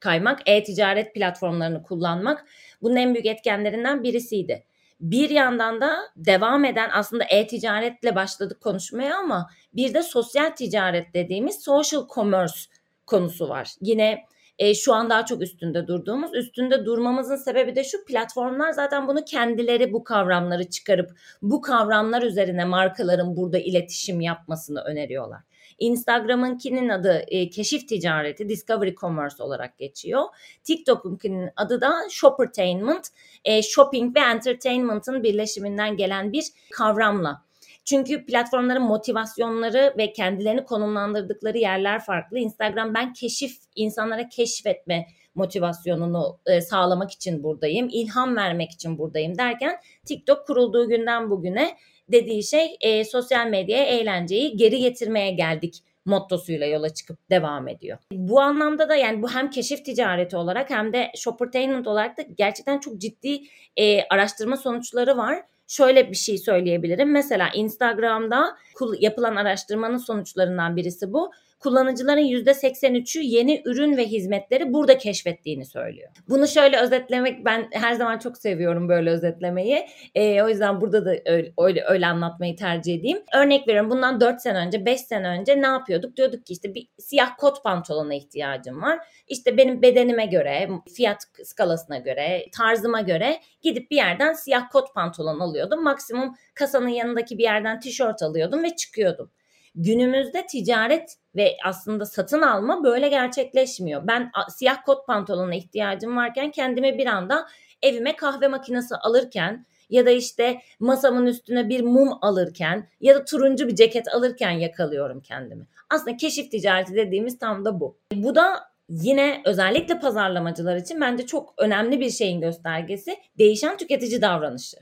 kaymak, 0.02 0.40
e-ticaret 0.46 1.16
platformlarını 1.16 1.84
kullanmak 1.84 2.46
bunun 2.82 2.96
en 2.96 3.14
büyük 3.14 3.26
etkenlerinden 3.26 4.04
birisiydi. 4.04 4.64
Bir 5.00 5.30
yandan 5.30 5.82
da 5.82 5.98
devam 6.16 6.66
eden 6.66 6.90
aslında 6.94 7.24
e-ticaretle 7.24 8.16
başladık 8.16 8.62
konuşmaya 8.62 9.18
ama 9.18 9.50
bir 9.74 9.94
de 9.94 10.04
sosyal 10.04 10.50
ticaret 10.50 11.14
dediğimiz 11.14 11.64
social 11.64 12.08
commerce 12.08 12.60
konusu 13.06 13.50
var. 13.50 13.68
Yine 13.82 14.26
e, 14.60 14.74
şu 14.74 14.94
an 14.94 15.10
daha 15.10 15.26
çok 15.26 15.42
üstünde 15.42 15.88
durduğumuz. 15.88 16.36
Üstünde 16.36 16.86
durmamızın 16.86 17.36
sebebi 17.36 17.76
de 17.76 17.84
şu 17.84 18.06
platformlar 18.06 18.72
zaten 18.72 19.08
bunu 19.08 19.26
kendileri 19.26 19.94
bu 19.94 20.04
kavramları 20.04 20.70
çıkarıp 20.70 21.12
bu 21.42 21.62
kavramlar 21.62 22.22
üzerine 22.22 22.66
markaların 22.66 23.36
burada 23.36 23.60
iletişim 23.60 24.22
yapmasını 24.22 24.82
öneriyorlar. 24.82 25.42
Instagram'ınkinin 25.80 26.90
adı 26.90 27.24
e, 27.28 27.50
keşif 27.50 27.88
ticareti, 27.88 28.50
discovery 28.50 28.96
commerce 28.96 29.44
olarak 29.44 29.78
geçiyor. 29.78 30.24
TikTok'unkinin 30.64 31.50
adı 31.56 31.82
da 31.82 31.94
shoppertainment, 32.10 33.08
e, 33.46 33.62
shopping 33.62 34.16
ve 34.16 34.20
entertainment'ın 34.20 35.24
birleşiminden 35.24 35.98
gelen 35.98 36.32
bir 36.32 36.46
kavramla. 36.72 37.42
Çünkü 37.86 38.26
platformların 38.26 38.84
motivasyonları 38.84 39.94
ve 39.98 40.14
kendilerini 40.14 40.66
konumlandırdıkları 40.66 41.58
yerler 41.58 42.00
farklı. 42.06 42.40
Instagram 42.40 42.94
ben 42.94 43.14
keşif, 43.14 43.58
insanlara 43.76 44.30
keşfetme 44.30 45.08
motivasyonunu 45.36 46.40
e, 46.46 46.62
sağlamak 46.62 47.12
için 47.12 47.44
buradayım, 47.44 47.90
ilham 47.92 48.36
vermek 48.36 48.72
için 48.72 48.98
buradayım 48.98 49.38
derken 49.38 49.78
TikTok 50.06 50.48
kurulduğu 50.48 50.90
günden 50.90 51.30
bugüne 51.30 51.78
dediği 52.12 52.44
şey 52.44 52.78
e, 52.82 53.06
sosyal 53.06 53.48
medyaya 53.48 53.86
eğlenceyi 53.86 54.58
geri 54.58 54.80
getirmeye 54.80 55.32
geldik 55.32 55.84
mottosuyla 56.06 56.68
yola 56.68 56.90
çıkıp 56.90 57.30
devam 57.30 57.68
ediyor. 57.68 57.98
Bu 58.12 58.42
anlamda 58.42 58.90
da 58.90 58.96
yani 58.96 59.22
bu 59.22 59.30
hem 59.30 59.50
keşif 59.50 59.86
ticareti 59.86 60.38
olarak 60.38 60.70
hem 60.70 60.94
de 60.94 61.12
shoppertainment 61.16 61.88
olarak 61.88 62.18
da 62.18 62.22
gerçekten 62.22 62.80
çok 62.80 62.98
ciddi 62.98 63.42
e, 63.78 64.04
araştırma 64.04 64.58
sonuçları 64.58 65.18
var. 65.18 65.44
Şöyle 65.68 66.10
bir 66.10 66.16
şey 66.16 66.38
söyleyebilirim. 66.38 67.12
Mesela 67.12 67.50
Instagram'da 67.56 68.58
yapılan 69.00 69.36
araştırmanın 69.36 69.98
sonuçlarından 69.98 70.76
birisi 70.76 71.14
bu 71.14 71.32
kullanıcıların 71.62 72.22
%83'ü 72.22 73.22
yeni 73.22 73.62
ürün 73.66 73.98
ve 73.98 74.06
hizmetleri 74.06 74.74
burada 74.74 74.98
keşfettiğini 74.98 75.66
söylüyor. 75.66 76.10
Bunu 76.30 76.48
şöyle 76.48 76.80
özetlemek 76.80 77.46
ben 77.46 77.68
her 77.72 77.94
zaman 77.94 78.20
çok 78.20 78.38
seviyorum 78.38 78.90
böyle 78.90 79.10
özetlemeyi. 79.10 79.88
E, 80.16 80.44
o 80.44 80.50
yüzden 80.50 80.82
burada 80.82 81.06
da 81.06 81.16
öyle, 81.58 81.84
öyle, 81.88 82.08
anlatmayı 82.08 82.56
tercih 82.56 82.96
edeyim. 82.96 83.24
Örnek 83.36 83.68
veriyorum 83.68 83.92
bundan 83.92 84.22
4 84.22 84.42
sene 84.42 84.58
önce 84.58 84.86
5 84.86 85.02
sene 85.02 85.28
önce 85.28 85.62
ne 85.62 85.68
yapıyorduk? 85.68 86.18
Diyorduk 86.18 86.46
ki 86.46 86.54
işte 86.54 86.76
bir 86.76 86.88
siyah 86.98 87.38
kot 87.38 87.64
pantolona 87.64 88.14
ihtiyacım 88.14 88.82
var. 88.82 89.00
İşte 89.28 89.58
benim 89.58 89.82
bedenime 89.82 90.26
göre, 90.26 90.70
fiyat 90.96 91.24
skalasına 91.44 91.98
göre, 91.98 92.46
tarzıma 92.58 93.02
göre 93.02 93.40
gidip 93.62 93.92
bir 93.92 93.96
yerden 93.96 94.34
siyah 94.34 94.70
kot 94.72 94.94
pantolon 94.96 95.40
alıyordum. 95.40 95.84
Maksimum 95.84 96.36
kasanın 96.54 96.88
yanındaki 96.88 97.38
bir 97.38 97.44
yerden 97.44 97.80
tişört 97.80 98.24
alıyordum 98.24 98.64
ve 98.64 98.76
çıkıyordum. 98.76 99.32
Günümüzde 99.76 100.46
ticaret 100.46 101.18
ve 101.36 101.58
aslında 101.66 102.06
satın 102.06 102.42
alma 102.42 102.84
böyle 102.84 103.10
gerçekleşmiyor. 103.10 104.08
Ben 104.08 104.32
siyah 104.50 104.86
kot 104.86 105.08
pantolona 105.08 105.56
ihtiyacım 105.56 106.18
varken 106.18 106.52
kendime 106.52 106.98
bir 106.98 107.06
anda 107.06 107.48
evime 107.82 108.16
kahve 108.16 108.48
makinesi 108.48 108.96
alırken 108.96 109.66
ya 109.90 110.06
da 110.06 110.10
işte 110.10 110.62
masamın 110.80 111.26
üstüne 111.26 111.70
bir 111.70 111.82
mum 111.82 112.10
alırken 112.22 112.90
ya 113.02 113.16
da 113.16 113.26
turuncu 113.26 113.68
bir 113.68 113.76
ceket 113.76 114.16
alırken 114.16 114.52
yakalıyorum 114.52 115.22
kendimi. 115.22 115.68
Aslında 115.90 116.18
keşif 116.18 116.52
ticareti 116.52 116.96
dediğimiz 116.96 117.40
tam 117.40 117.66
da 117.66 117.80
bu. 117.80 117.98
Bu 118.14 118.36
da 118.36 118.72
yine 118.90 119.42
özellikle 119.46 120.00
pazarlamacılar 120.00 120.76
için 120.76 121.02
bence 121.02 121.26
çok 121.26 121.54
önemli 121.58 122.00
bir 122.00 122.10
şeyin 122.10 122.42
göstergesi 122.42 123.18
değişen 123.38 123.78
tüketici 123.78 124.22
davranışı. 124.22 124.78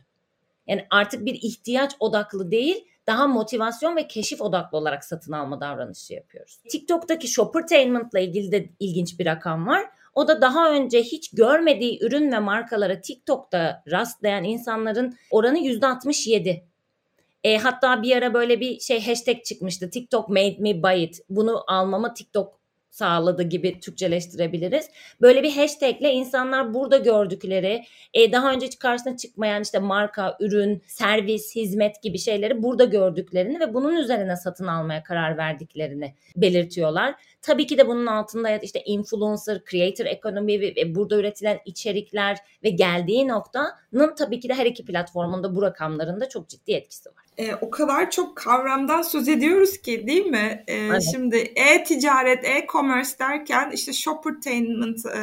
Yani 0.68 0.86
artık 0.90 1.26
bir 1.26 1.34
ihtiyaç 1.34 1.92
odaklı 2.00 2.52
değil, 2.52 2.86
daha 3.08 3.28
motivasyon 3.28 3.96
ve 3.96 4.08
keşif 4.08 4.42
odaklı 4.42 4.78
olarak 4.78 5.06
satın 5.06 5.32
alma 5.32 5.62
davranışı 5.62 6.14
yapıyoruz. 6.14 6.58
TikTok'taki 6.70 7.28
shoppertainment 7.28 8.14
ile 8.14 8.24
ilgili 8.24 8.52
de 8.52 8.70
ilginç 8.80 9.20
bir 9.20 9.26
rakam 9.26 9.68
var. 9.68 9.86
O 10.16 10.28
da 10.28 10.42
daha 10.42 10.72
önce 10.72 11.04
hiç 11.04 11.32
görmediği 11.32 12.04
ürün 12.04 12.32
ve 12.32 12.40
markalara 12.40 13.02
TikTok'ta 13.02 13.84
rastlayan 13.92 14.44
insanların 14.44 15.18
oranı 15.32 15.58
%67. 15.58 16.62
E, 17.44 17.58
hatta 17.58 18.02
bir 18.02 18.16
ara 18.16 18.34
böyle 18.34 18.60
bir 18.60 18.80
şey 18.80 19.06
hashtag 19.06 19.44
çıkmıştı. 19.44 19.90
TikTok 19.90 20.30
made 20.30 20.56
me 20.60 20.84
buy 20.84 21.04
it. 21.04 21.22
Bunu 21.30 21.64
almama 21.68 22.14
TikTok 22.14 22.59
sağladı 23.00 23.44
gibi 23.44 23.80
Türkçeleştirebiliriz. 23.80 24.90
Böyle 25.22 25.44
bir 25.44 25.52
hashtagle 25.56 26.12
insanlar 26.12 26.74
burada 26.74 26.98
gördükleri 26.98 27.84
e, 28.14 28.32
daha 28.32 28.52
önce 28.52 28.68
karşısına 28.80 29.18
çıkmayan 29.18 29.62
işte 29.64 29.80
marka, 29.80 30.38
ürün, 30.40 30.84
servis, 30.88 31.56
hizmet 31.56 32.02
gibi 32.04 32.18
şeyleri 32.20 32.64
burada 32.64 32.86
gördüklerini 32.86 33.60
ve 33.60 33.74
bunun 33.74 33.96
üzerine 33.96 34.36
satın 34.36 34.68
almaya 34.68 35.04
karar 35.04 35.38
verdiklerini 35.38 36.14
belirtiyorlar. 36.36 37.16
Tabii 37.42 37.68
ki 37.68 37.78
de 37.78 37.88
bunun 37.88 38.06
altında 38.06 38.58
işte 38.58 38.82
influencer, 38.86 39.62
creator 39.72 40.06
ekonomi 40.06 40.62
ve, 40.62 40.76
ve 40.76 40.96
burada 40.96 41.20
üretilen 41.20 41.60
içerikler 41.66 42.38
ve 42.64 42.70
geldiği 42.70 43.28
noktanın 43.28 44.16
tabii 44.18 44.40
ki 44.40 44.50
de 44.50 44.54
her 44.54 44.66
iki 44.66 44.86
platformunda 44.86 45.56
bu 45.56 45.62
rakamlarında 45.62 46.30
çok 46.30 46.50
ciddi 46.50 46.72
etkisi 46.72 47.10
var. 47.10 47.30
E, 47.38 47.56
o 47.56 47.70
kadar 47.70 48.12
çok 48.12 48.38
kavramdan 48.38 49.02
söz 49.02 49.28
ediyoruz 49.28 49.78
ki 49.78 50.08
değil 50.08 50.26
mi? 50.26 50.64
E, 50.68 50.76
evet. 50.76 51.04
Şimdi 51.12 51.38
e-ticaret, 51.38 52.46
e-commerce 52.46 53.10
derken 53.20 53.72
işte 53.74 53.94
shoppertainment 53.94 55.06
e, 55.06 55.22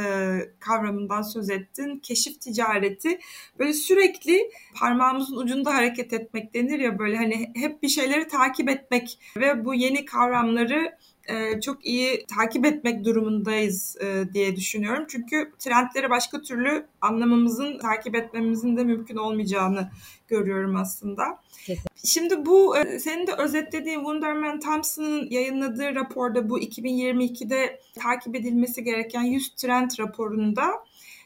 kavramından 0.60 1.22
söz 1.22 1.50
ettin. 1.50 1.98
Keşif 1.98 2.40
ticareti 2.40 3.18
böyle 3.58 3.72
sürekli 3.72 4.50
parmağımızın 4.80 5.36
ucunda 5.36 5.74
hareket 5.74 6.12
etmek 6.12 6.54
denir 6.54 6.78
ya 6.78 6.98
böyle 6.98 7.16
hani 7.16 7.52
hep 7.54 7.82
bir 7.82 7.88
şeyleri 7.88 8.28
takip 8.28 8.68
etmek 8.68 9.18
ve 9.36 9.64
bu 9.64 9.74
yeni 9.74 10.04
kavramları 10.04 10.96
e, 11.28 11.60
çok 11.60 11.86
iyi 11.86 12.26
takip 12.26 12.66
etmek 12.66 13.04
durumundayız 13.04 13.96
e, 14.00 14.32
diye 14.32 14.56
düşünüyorum. 14.56 15.04
Çünkü 15.08 15.52
trendleri 15.58 16.10
başka 16.10 16.42
türlü 16.42 16.86
anlamamızın, 17.00 17.78
takip 17.78 18.14
etmemizin 18.14 18.76
de 18.76 18.84
mümkün 18.84 19.16
olmayacağını 19.16 19.90
görüyorum 20.28 20.76
aslında. 20.76 21.38
Kesinlikle. 21.66 21.96
Şimdi 22.04 22.46
bu 22.46 22.78
e, 22.78 22.98
senin 22.98 23.26
de 23.26 23.32
özetlediğin 23.32 23.98
Wunderman 23.98 24.60
Thompson'ın 24.60 25.30
yayınladığı 25.30 25.94
raporda 25.94 26.50
bu 26.50 26.60
2022'de 26.60 27.80
takip 27.94 28.36
edilmesi 28.36 28.84
gereken 28.84 29.22
100 29.22 29.54
trend 29.54 29.90
raporunda 29.98 30.72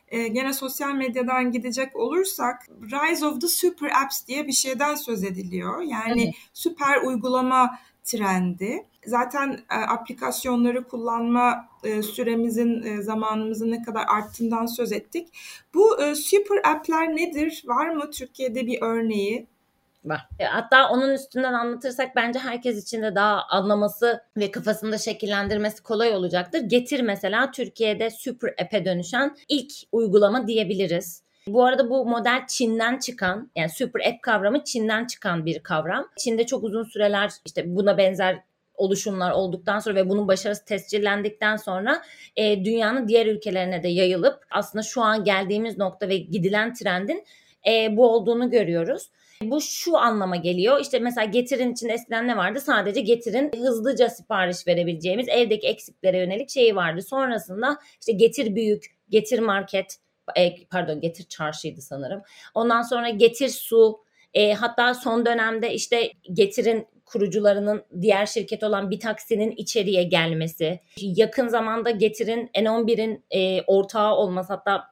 e, 0.09 0.29
gene 0.29 0.53
sosyal 0.53 0.95
medyadan 0.95 1.53
gidecek 1.53 1.97
olursak 1.97 2.67
Rise 2.83 3.27
of 3.27 3.41
the 3.41 3.49
Super 3.49 3.91
Apps 4.05 4.27
diye 4.27 4.47
bir 4.47 4.53
şeyden 4.53 4.95
söz 4.95 5.25
ediliyor. 5.25 5.83
Yani 5.83 6.23
evet. 6.23 6.35
süper 6.53 7.03
uygulama 7.03 7.79
trendi. 8.05 8.87
Zaten 9.07 9.61
e, 9.71 9.75
aplikasyonları 9.75 10.89
kullanma 10.89 11.69
e, 11.85 12.03
süremizin, 12.03 12.83
e, 12.83 13.03
zamanımızın 13.03 13.71
ne 13.71 13.83
kadar 13.83 14.05
arttığından 14.09 14.67
söz 14.67 14.93
ettik. 14.93 15.29
Bu 15.75 16.03
e, 16.03 16.15
super 16.15 16.71
app'ler 16.71 17.17
nedir? 17.17 17.63
Var 17.67 17.89
mı 17.89 18.11
Türkiye'de 18.11 18.67
bir 18.67 18.83
örneği? 18.83 19.47
Var. 20.05 20.29
E, 20.39 20.45
hatta 20.45 20.91
onun 20.91 21.15
üstünden 21.15 21.53
anlatırsak 21.53 22.17
bence 22.17 22.39
herkes 22.39 22.83
için 22.83 23.03
de 23.03 23.15
daha 23.15 23.43
anlaması 23.43 24.23
ve 24.37 24.51
kafasında 24.51 24.99
şekillendirmesi 24.99 25.83
kolay 25.83 26.15
olacaktır. 26.15 26.61
Getir 26.61 27.01
mesela 27.01 27.51
Türkiye'de 27.51 28.11
super 28.11 28.55
app'e 28.63 28.85
dönüşen 28.85 29.37
ilk 29.49 29.73
uygulama 29.93 30.47
diyebiliriz. 30.47 31.23
Bu 31.47 31.65
arada 31.65 31.91
bu 31.91 32.07
model 32.07 32.45
Çin'den 32.49 32.99
çıkan 32.99 33.51
yani 33.57 33.71
super 33.71 34.01
app 34.01 34.23
kavramı 34.23 34.65
Çin'den 34.65 35.07
çıkan 35.07 35.47
bir 35.47 35.63
kavram. 35.63 36.09
Çin'de 36.19 36.47
çok 36.47 36.65
uzun 36.65 36.85
süreler 36.85 37.31
işte 37.47 37.77
buna 37.77 37.99
benzer 37.99 38.43
oluşumlar 38.81 39.31
olduktan 39.31 39.79
sonra 39.79 39.95
ve 39.95 40.09
bunun 40.09 40.29
başarısı 40.29 40.65
tescillendikten 40.65 41.57
sonra 41.57 42.03
e, 42.37 42.65
dünyanın 42.65 43.09
diğer 43.09 43.27
ülkelerine 43.27 43.83
de 43.83 43.89
yayılıp 43.89 44.45
aslında 44.51 44.83
şu 44.83 45.03
an 45.03 45.25
geldiğimiz 45.25 45.79
nokta 45.79 46.09
ve 46.09 46.17
gidilen 46.17 46.75
trendin 46.75 47.25
e, 47.69 47.97
bu 47.97 48.09
olduğunu 48.15 48.51
görüyoruz. 48.51 49.11
Bu 49.43 49.61
şu 49.61 49.99
anlama 49.99 50.37
geliyor. 50.37 50.81
İşte 50.81 50.99
mesela 50.99 51.25
Getir'in 51.25 51.73
içinde 51.73 51.93
eskiden 51.93 52.29
ne 52.29 52.37
vardı? 52.37 52.61
Sadece 52.61 53.01
Getir'in 53.01 53.53
hızlıca 53.57 54.09
sipariş 54.09 54.67
verebileceğimiz 54.67 55.29
evdeki 55.29 55.67
eksiklere 55.67 56.19
yönelik 56.19 56.51
şeyi 56.51 56.77
vardı. 56.77 57.03
Sonrasında 57.03 57.79
işte 58.01 58.13
Getir 58.13 58.55
Büyük, 58.55 58.87
Getir 59.09 59.39
Market, 59.39 59.97
e, 60.37 60.65
pardon 60.65 61.01
Getir 61.01 61.25
Çarşıydı 61.25 61.81
sanırım. 61.81 62.23
Ondan 62.55 62.83
sonra 62.83 63.09
Getir 63.09 63.49
Su, 63.49 64.05
e, 64.35 64.53
hatta 64.53 64.95
son 64.95 65.27
dönemde 65.27 65.75
işte 65.75 66.13
Getir'in 66.33 66.87
kurucularının 67.13 67.85
diğer 68.01 68.27
şirket 68.27 68.63
olan 68.63 68.91
Bitaksi'nin 68.91 69.51
içeriye 69.51 70.03
gelmesi, 70.03 70.81
yakın 70.97 71.49
zamanda 71.49 71.91
Getir'in 71.91 72.51
N11'in 72.55 73.25
e, 73.31 73.63
ortağı 73.63 74.15
olması 74.15 74.53
hatta 74.53 74.85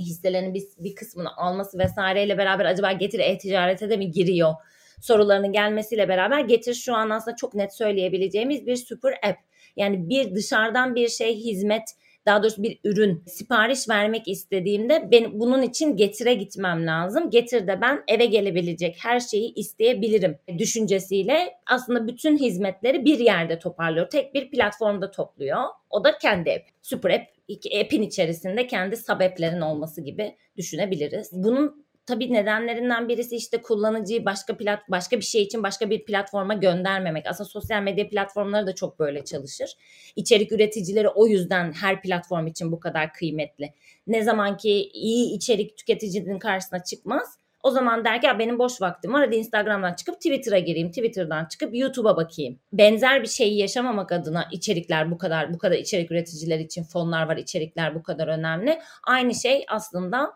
hisselerin 0.00 0.54
bir, 0.54 0.62
bir 0.78 0.94
kısmını 0.94 1.36
alması 1.36 1.78
vesaireyle 1.78 2.38
beraber 2.38 2.64
acaba 2.64 2.92
Getir 2.92 3.18
e-ticarete 3.18 3.90
de 3.90 3.96
mi 3.96 4.10
giriyor 4.10 4.54
sorularının 5.00 5.52
gelmesiyle 5.52 6.08
beraber 6.08 6.40
Getir 6.40 6.74
şu 6.74 6.94
an 6.94 7.10
aslında 7.10 7.36
çok 7.36 7.54
net 7.54 7.74
söyleyebileceğimiz 7.74 8.66
bir 8.66 8.76
super 8.76 9.12
app. 9.12 9.38
Yani 9.76 10.08
bir 10.08 10.34
dışarıdan 10.34 10.94
bir 10.94 11.08
şey 11.08 11.36
hizmet 11.36 11.82
daha 12.26 12.42
doğrusu 12.42 12.62
bir 12.62 12.78
ürün 12.84 13.22
sipariş 13.26 13.88
vermek 13.88 14.28
istediğimde 14.28 15.08
ben 15.12 15.40
bunun 15.40 15.62
için 15.62 15.96
getire 15.96 16.34
gitmem 16.34 16.86
lazım. 16.86 17.30
Getirde 17.30 17.80
ben 17.80 18.02
eve 18.08 18.26
gelebilecek 18.26 18.96
her 19.02 19.20
şeyi 19.20 19.54
isteyebilirim 19.54 20.38
düşüncesiyle 20.58 21.54
aslında 21.66 22.08
bütün 22.08 22.38
hizmetleri 22.38 23.04
bir 23.04 23.18
yerde 23.18 23.58
toparlıyor. 23.58 24.10
Tek 24.10 24.34
bir 24.34 24.50
platformda 24.50 25.10
topluyor. 25.10 25.62
O 25.90 26.04
da 26.04 26.18
kendi 26.18 26.50
app. 26.50 26.64
Super 26.82 27.10
app 27.10 27.36
app'in 27.80 28.02
içerisinde 28.02 28.66
kendi 28.66 28.96
sub 28.96 29.20
app'lerin 29.20 29.60
olması 29.60 30.00
gibi 30.00 30.36
düşünebiliriz. 30.56 31.30
Bunun 31.32 31.85
tabii 32.06 32.32
nedenlerinden 32.32 33.08
birisi 33.08 33.36
işte 33.36 33.62
kullanıcıyı 33.62 34.24
başka 34.24 34.56
plat 34.56 34.80
başka 34.88 35.16
bir 35.16 35.24
şey 35.24 35.42
için 35.42 35.62
başka 35.62 35.90
bir 35.90 36.04
platforma 36.04 36.54
göndermemek. 36.54 37.26
Aslında 37.26 37.48
sosyal 37.48 37.82
medya 37.82 38.08
platformları 38.08 38.66
da 38.66 38.74
çok 38.74 38.98
böyle 38.98 39.24
çalışır. 39.24 39.76
İçerik 40.16 40.52
üreticileri 40.52 41.08
o 41.08 41.26
yüzden 41.26 41.72
her 41.72 42.02
platform 42.02 42.46
için 42.46 42.72
bu 42.72 42.80
kadar 42.80 43.12
kıymetli. 43.12 43.72
Ne 44.06 44.22
zaman 44.22 44.56
ki 44.56 44.90
iyi 44.92 45.36
içerik 45.36 45.76
tüketicinin 45.76 46.38
karşısına 46.38 46.84
çıkmaz, 46.84 47.38
o 47.66 47.70
zaman 47.70 48.04
der 48.04 48.20
ki 48.20 48.28
benim 48.38 48.58
boş 48.58 48.80
vaktim 48.82 49.12
var 49.12 49.24
hadi 49.24 49.36
Instagram'dan 49.36 49.94
çıkıp 49.94 50.14
Twitter'a 50.14 50.58
gireyim. 50.58 50.88
Twitter'dan 50.88 51.44
çıkıp 51.44 51.74
YouTube'a 51.74 52.16
bakayım. 52.16 52.58
Benzer 52.72 53.22
bir 53.22 53.28
şeyi 53.28 53.58
yaşamamak 53.58 54.12
adına 54.12 54.48
içerikler 54.52 55.10
bu 55.10 55.18
kadar 55.18 55.54
bu 55.54 55.58
kadar 55.58 55.76
içerik 55.76 56.10
üreticiler 56.10 56.58
için 56.58 56.84
fonlar 56.84 57.28
var. 57.28 57.36
içerikler 57.36 57.94
bu 57.94 58.02
kadar 58.02 58.28
önemli. 58.28 58.80
Aynı 59.06 59.34
şey 59.34 59.64
aslında 59.68 60.32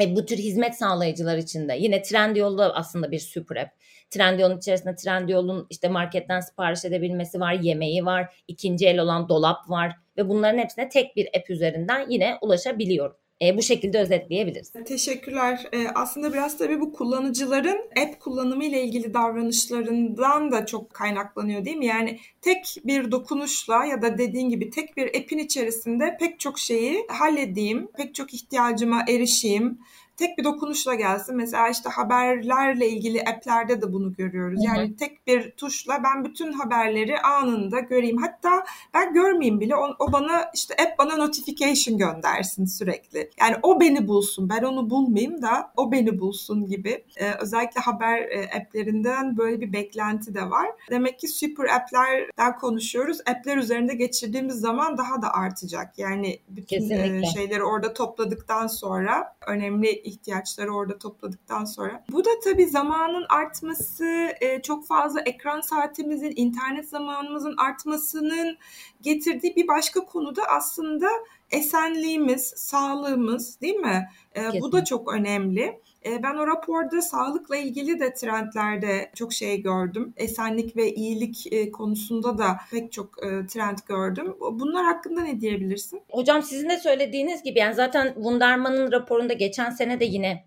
e, 0.00 0.16
bu 0.16 0.26
tür 0.26 0.36
hizmet 0.36 0.74
sağlayıcılar 0.74 1.36
için 1.36 1.68
de 1.68 1.76
yine 1.78 2.02
Trendyol 2.02 2.58
da 2.58 2.74
aslında 2.74 3.10
bir 3.10 3.18
super 3.18 3.56
app. 3.56 3.70
Trendyol'un 4.10 4.58
içerisinde 4.58 4.94
Trendyol'un 4.94 5.66
işte 5.70 5.88
marketten 5.88 6.40
sipariş 6.40 6.84
edebilmesi 6.84 7.40
var, 7.40 7.52
yemeği 7.52 8.04
var, 8.04 8.42
ikinci 8.48 8.86
el 8.86 8.98
olan 8.98 9.28
dolap 9.28 9.70
var 9.70 9.96
ve 10.16 10.28
bunların 10.28 10.58
hepsine 10.58 10.88
tek 10.88 11.16
bir 11.16 11.28
app 11.36 11.50
üzerinden 11.50 12.10
yine 12.10 12.38
ulaşabiliyorum. 12.40 13.16
E, 13.42 13.56
bu 13.56 13.62
şekilde 13.62 13.98
özetleyebiliriz. 13.98 14.72
Teşekkürler. 14.86 15.68
E, 15.72 15.88
aslında 15.88 16.32
biraz 16.32 16.58
tabii 16.58 16.80
bu 16.80 16.92
kullanıcıların 16.92 17.78
app 18.02 18.20
kullanımı 18.20 18.64
ile 18.64 18.84
ilgili 18.84 19.14
davranışlarından 19.14 20.52
da 20.52 20.66
çok 20.66 20.94
kaynaklanıyor 20.94 21.64
değil 21.64 21.76
mi? 21.76 21.86
Yani 21.86 22.18
tek 22.40 22.76
bir 22.84 23.10
dokunuşla 23.10 23.84
ya 23.84 24.02
da 24.02 24.18
dediğin 24.18 24.48
gibi 24.48 24.70
tek 24.70 24.96
bir 24.96 25.06
app'in 25.06 25.38
içerisinde 25.38 26.16
pek 26.20 26.40
çok 26.40 26.58
şeyi 26.58 27.06
halledeyim, 27.08 27.88
pek 27.96 28.14
çok 28.14 28.34
ihtiyacıma 28.34 29.04
erişeyim, 29.08 29.78
tek 30.18 30.38
bir 30.38 30.44
dokunuşla 30.44 30.94
gelsin. 30.94 31.36
Mesela 31.36 31.68
işte 31.68 31.88
haberlerle 31.88 32.88
ilgili 32.88 33.22
app'lerde 33.22 33.82
de 33.82 33.92
bunu 33.92 34.14
görüyoruz. 34.14 34.64
Yani 34.64 34.88
hı 34.88 34.92
hı. 34.92 34.96
tek 34.96 35.26
bir 35.26 35.50
tuşla 35.50 36.00
ben 36.04 36.24
bütün 36.24 36.52
haberleri 36.52 37.20
anında 37.20 37.80
göreyim. 37.80 38.16
Hatta 38.16 38.64
ben 38.94 39.12
görmeyeyim 39.12 39.60
bile 39.60 39.76
o, 39.76 39.96
o 39.98 40.12
bana 40.12 40.50
işte 40.54 40.74
app 40.74 40.98
bana 40.98 41.16
notification 41.16 41.98
göndersin 41.98 42.64
sürekli. 42.64 43.30
Yani 43.40 43.56
o 43.62 43.80
beni 43.80 44.08
bulsun. 44.08 44.48
Ben 44.48 44.62
onu 44.62 44.90
bulmayayım 44.90 45.42
da 45.42 45.72
o 45.76 45.92
beni 45.92 46.20
bulsun 46.20 46.66
gibi. 46.66 47.04
Ee, 47.16 47.30
özellikle 47.40 47.80
haber 47.80 48.18
e, 48.18 48.50
applerinden 48.60 49.36
böyle 49.36 49.60
bir 49.60 49.72
beklenti 49.72 50.34
de 50.34 50.50
var. 50.50 50.68
Demek 50.90 51.18
ki 51.18 51.28
super 51.28 51.64
app'lerden 51.64 52.58
konuşuyoruz. 52.58 53.20
App'ler 53.20 53.56
üzerinde 53.56 53.94
geçirdiğimiz 53.94 54.54
zaman 54.54 54.98
daha 54.98 55.22
da 55.22 55.32
artacak. 55.32 55.98
Yani 55.98 56.38
bütün 56.48 56.90
e, 56.90 57.22
şeyleri 57.34 57.62
orada 57.62 57.92
topladıktan 57.92 58.66
sonra 58.66 59.36
önemli 59.46 60.07
ihtiyaçları 60.08 60.74
orada 60.74 60.98
topladıktan 60.98 61.64
sonra. 61.64 62.04
Bu 62.12 62.24
da 62.24 62.30
tabii 62.44 62.66
zamanın 62.66 63.26
artması, 63.28 64.28
e, 64.40 64.62
çok 64.62 64.86
fazla 64.86 65.20
ekran 65.20 65.60
saatimizin, 65.60 66.32
internet 66.36 66.88
zamanımızın 66.88 67.54
artmasının 67.56 68.58
getirdiği 69.02 69.56
bir 69.56 69.68
başka 69.68 70.04
konu 70.04 70.36
da 70.36 70.42
aslında 70.42 71.08
esenliğimiz, 71.50 72.42
sağlığımız 72.56 73.60
değil 73.60 73.76
mi? 73.76 74.08
E, 74.36 74.60
bu 74.60 74.72
da 74.72 74.84
çok 74.84 75.12
önemli. 75.12 75.80
E, 76.08 76.22
ben 76.22 76.34
o 76.34 76.46
raporda 76.46 77.02
sağlıkla 77.02 77.56
ilgili 77.56 78.00
de 78.00 78.14
trendlerde 78.14 79.10
çok 79.14 79.32
şey 79.32 79.62
gördüm. 79.62 80.14
Esenlik 80.16 80.76
ve 80.76 80.94
iyilik 80.94 81.52
e, 81.52 81.70
konusunda 81.70 82.38
da 82.38 82.56
pek 82.70 82.92
çok 82.92 83.24
e, 83.26 83.46
trend 83.46 83.78
gördüm. 83.88 84.34
Bunlar 84.40 84.84
hakkında 84.84 85.20
ne 85.20 85.40
diyebilirsin? 85.40 86.02
Hocam 86.10 86.42
sizin 86.42 86.68
de 86.68 86.76
söylediğiniz 86.78 87.42
gibi 87.42 87.58
yani 87.58 87.74
zaten 87.74 88.14
Wunderman'ın 88.14 88.92
raporunda 88.92 89.32
geçen 89.32 89.70
sene 89.70 90.00
de 90.00 90.04
yine 90.04 90.44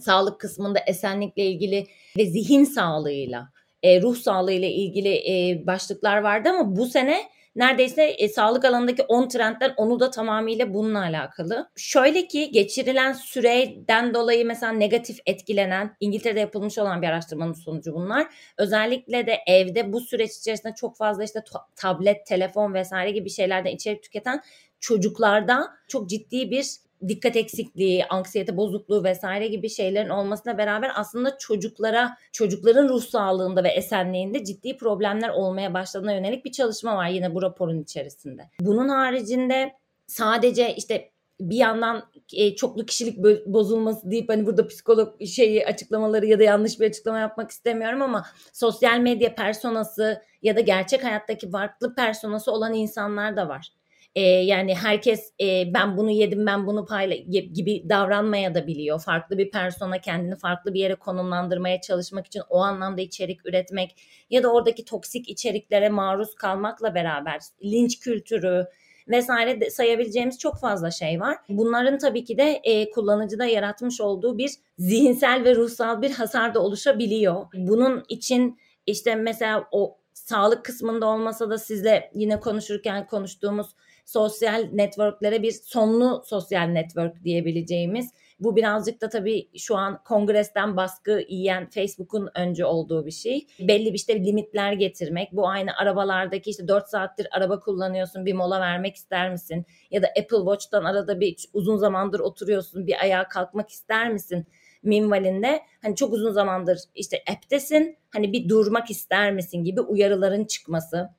sağlık 0.00 0.40
kısmında 0.40 0.78
esenlikle 0.86 1.46
ilgili 1.46 1.86
ve 2.16 2.26
zihin 2.26 2.64
sağlığıyla 2.64 3.48
e, 3.82 4.02
ruh 4.02 4.16
sağlığı 4.16 4.52
ile 4.52 4.70
ilgili 4.70 5.62
başlıklar 5.66 6.18
vardı 6.18 6.48
ama 6.48 6.76
bu 6.76 6.86
sene 6.86 7.22
neredeyse 7.56 8.02
e, 8.02 8.28
sağlık 8.28 8.64
alanındaki 8.64 9.02
10 9.02 9.28
trendden 9.28 9.74
onu 9.76 10.00
da 10.00 10.10
tamamıyla 10.10 10.74
bununla 10.74 11.00
alakalı. 11.00 11.70
Şöyle 11.76 12.26
ki 12.26 12.50
geçirilen 12.50 13.12
süreden 13.12 14.14
dolayı 14.14 14.46
mesela 14.46 14.72
negatif 14.72 15.18
etkilenen 15.26 15.96
İngiltere'de 16.00 16.40
yapılmış 16.40 16.78
olan 16.78 17.02
bir 17.02 17.06
araştırmanın 17.06 17.52
sonucu 17.52 17.94
bunlar. 17.94 18.26
Özellikle 18.58 19.26
de 19.26 19.38
evde 19.46 19.92
bu 19.92 20.00
süreç 20.00 20.36
içerisinde 20.36 20.74
çok 20.74 20.96
fazla 20.96 21.24
işte 21.24 21.44
tablet, 21.76 22.26
telefon 22.26 22.74
vesaire 22.74 23.10
gibi 23.10 23.30
şeylerden 23.30 23.70
içerik 23.70 24.02
tüketen 24.02 24.42
çocuklarda 24.80 25.70
çok 25.88 26.08
ciddi 26.08 26.50
bir 26.50 26.66
dikkat 27.08 27.36
eksikliği, 27.36 28.04
anksiyete 28.06 28.56
bozukluğu 28.56 29.04
vesaire 29.04 29.48
gibi 29.48 29.68
şeylerin 29.68 30.08
olmasına 30.08 30.58
beraber 30.58 30.92
aslında 30.94 31.38
çocuklara, 31.38 32.16
çocukların 32.32 32.88
ruh 32.88 33.02
sağlığında 33.02 33.64
ve 33.64 33.68
esenliğinde 33.68 34.44
ciddi 34.44 34.76
problemler 34.76 35.28
olmaya 35.28 35.74
başladığına 35.74 36.12
yönelik 36.12 36.44
bir 36.44 36.52
çalışma 36.52 36.96
var 36.96 37.08
yine 37.08 37.34
bu 37.34 37.42
raporun 37.42 37.82
içerisinde. 37.82 38.50
Bunun 38.60 38.88
haricinde 38.88 39.72
sadece 40.06 40.74
işte 40.74 41.12
bir 41.40 41.56
yandan 41.56 42.02
e, 42.32 42.54
çoklu 42.54 42.86
kişilik 42.86 43.18
bozulması 43.46 44.10
deyip 44.10 44.28
hani 44.28 44.46
burada 44.46 44.66
psikolog 44.66 45.22
şeyi 45.26 45.66
açıklamaları 45.66 46.26
ya 46.26 46.38
da 46.38 46.42
yanlış 46.42 46.80
bir 46.80 46.86
açıklama 46.86 47.18
yapmak 47.18 47.50
istemiyorum 47.50 48.02
ama 48.02 48.26
sosyal 48.52 48.98
medya 48.98 49.34
personası 49.34 50.22
ya 50.42 50.56
da 50.56 50.60
gerçek 50.60 51.04
hayattaki 51.04 51.50
farklı 51.50 51.94
personası 51.94 52.52
olan 52.52 52.74
insanlar 52.74 53.36
da 53.36 53.48
var. 53.48 53.72
E, 54.14 54.20
yani 54.20 54.74
herkes 54.74 55.32
e, 55.40 55.74
ben 55.74 55.96
bunu 55.96 56.10
yedim 56.10 56.46
ben 56.46 56.66
bunu 56.66 56.86
payla 56.86 57.16
gibi 57.16 57.88
davranmaya 57.88 58.54
da 58.54 58.66
biliyor. 58.66 59.00
Farklı 59.00 59.38
bir 59.38 59.50
persona 59.50 60.00
kendini 60.00 60.36
farklı 60.36 60.74
bir 60.74 60.80
yere 60.80 60.94
konumlandırmaya 60.94 61.80
çalışmak 61.80 62.26
için 62.26 62.42
o 62.48 62.58
anlamda 62.58 63.00
içerik 63.00 63.46
üretmek 63.46 63.96
ya 64.30 64.42
da 64.42 64.52
oradaki 64.52 64.84
toksik 64.84 65.28
içeriklere 65.28 65.88
maruz 65.88 66.34
kalmakla 66.34 66.94
beraber 66.94 67.40
linç 67.64 68.00
kültürü 68.00 68.66
vesaire 69.08 69.60
de 69.60 69.70
sayabileceğimiz 69.70 70.38
çok 70.38 70.60
fazla 70.60 70.90
şey 70.90 71.20
var. 71.20 71.36
Bunların 71.48 71.98
tabii 71.98 72.24
ki 72.24 72.38
de 72.38 72.60
e, 72.64 72.90
kullanıcıda 72.90 73.44
yaratmış 73.44 74.00
olduğu 74.00 74.38
bir 74.38 74.50
zihinsel 74.78 75.44
ve 75.44 75.54
ruhsal 75.54 76.02
bir 76.02 76.10
hasar 76.10 76.54
da 76.54 76.60
oluşabiliyor. 76.60 77.46
Bunun 77.54 78.04
için 78.08 78.58
işte 78.86 79.14
mesela 79.14 79.68
o 79.72 79.98
sağlık 80.14 80.64
kısmında 80.64 81.06
olmasa 81.06 81.50
da 81.50 81.58
sizle 81.58 82.10
yine 82.14 82.40
konuşurken 82.40 83.06
konuştuğumuz 83.06 83.74
sosyal 84.04 84.68
networklere 84.72 85.42
bir 85.42 85.52
sonlu 85.52 86.22
sosyal 86.26 86.66
network 86.66 87.24
diyebileceğimiz 87.24 88.10
bu 88.40 88.56
birazcık 88.56 89.00
da 89.00 89.08
tabii 89.08 89.48
şu 89.58 89.76
an 89.76 90.02
kongresten 90.04 90.76
baskı 90.76 91.24
yiyen 91.28 91.70
Facebook'un 91.70 92.28
önce 92.34 92.64
olduğu 92.64 93.06
bir 93.06 93.10
şey. 93.10 93.46
Belli 93.60 93.86
bir 93.86 93.98
işte 93.98 94.24
limitler 94.24 94.72
getirmek. 94.72 95.32
Bu 95.32 95.48
aynı 95.48 95.76
arabalardaki 95.76 96.50
işte 96.50 96.68
4 96.68 96.88
saattir 96.88 97.28
araba 97.30 97.60
kullanıyorsun 97.60 98.26
bir 98.26 98.32
mola 98.32 98.60
vermek 98.60 98.96
ister 98.96 99.30
misin? 99.30 99.66
Ya 99.90 100.02
da 100.02 100.06
Apple 100.06 100.36
Watch'tan 100.36 100.84
arada 100.84 101.20
bir 101.20 101.36
uzun 101.52 101.76
zamandır 101.76 102.20
oturuyorsun 102.20 102.86
bir 102.86 103.02
ayağa 103.02 103.28
kalkmak 103.28 103.70
ister 103.70 104.12
misin? 104.12 104.46
minvalinde 104.82 105.62
hani 105.82 105.96
çok 105.96 106.12
uzun 106.12 106.32
zamandır 106.32 106.78
işte 106.94 107.22
app'tesin 107.30 107.96
hani 108.10 108.32
bir 108.32 108.48
durmak 108.48 108.90
ister 108.90 109.32
misin 109.32 109.64
gibi 109.64 109.80
uyarıların 109.80 110.44
çıkması 110.44 111.10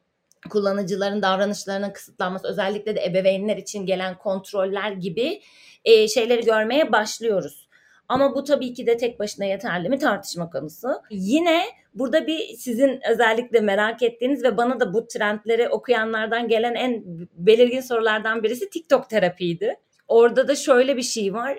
kullanıcıların 0.49 1.21
davranışlarının 1.21 1.91
kısıtlanması 1.91 2.47
özellikle 2.47 2.95
de 2.95 3.05
ebeveynler 3.05 3.57
için 3.57 3.85
gelen 3.85 4.17
kontroller 4.17 4.91
gibi 4.91 5.41
e, 5.85 6.07
şeyleri 6.07 6.45
görmeye 6.45 6.91
başlıyoruz. 6.91 7.67
Ama 8.07 8.35
bu 8.35 8.43
tabii 8.43 8.73
ki 8.73 8.87
de 8.87 8.97
tek 8.97 9.19
başına 9.19 9.45
yeterli 9.45 9.89
mi 9.89 9.99
tartışma 9.99 10.49
konusu. 10.49 10.87
Yine 11.09 11.63
burada 11.93 12.27
bir 12.27 12.39
sizin 12.39 12.99
özellikle 13.11 13.59
merak 13.59 14.03
ettiğiniz 14.03 14.43
ve 14.43 14.57
bana 14.57 14.79
da 14.79 14.93
bu 14.93 15.07
trendleri 15.07 15.69
okuyanlardan 15.69 16.47
gelen 16.47 16.73
en 16.73 17.03
belirgin 17.33 17.81
sorulardan 17.81 18.43
birisi 18.43 18.69
TikTok 18.69 19.09
terapiydi. 19.09 19.75
Orada 20.07 20.47
da 20.47 20.55
şöyle 20.55 20.97
bir 20.97 21.01
şey 21.01 21.33
var. 21.33 21.57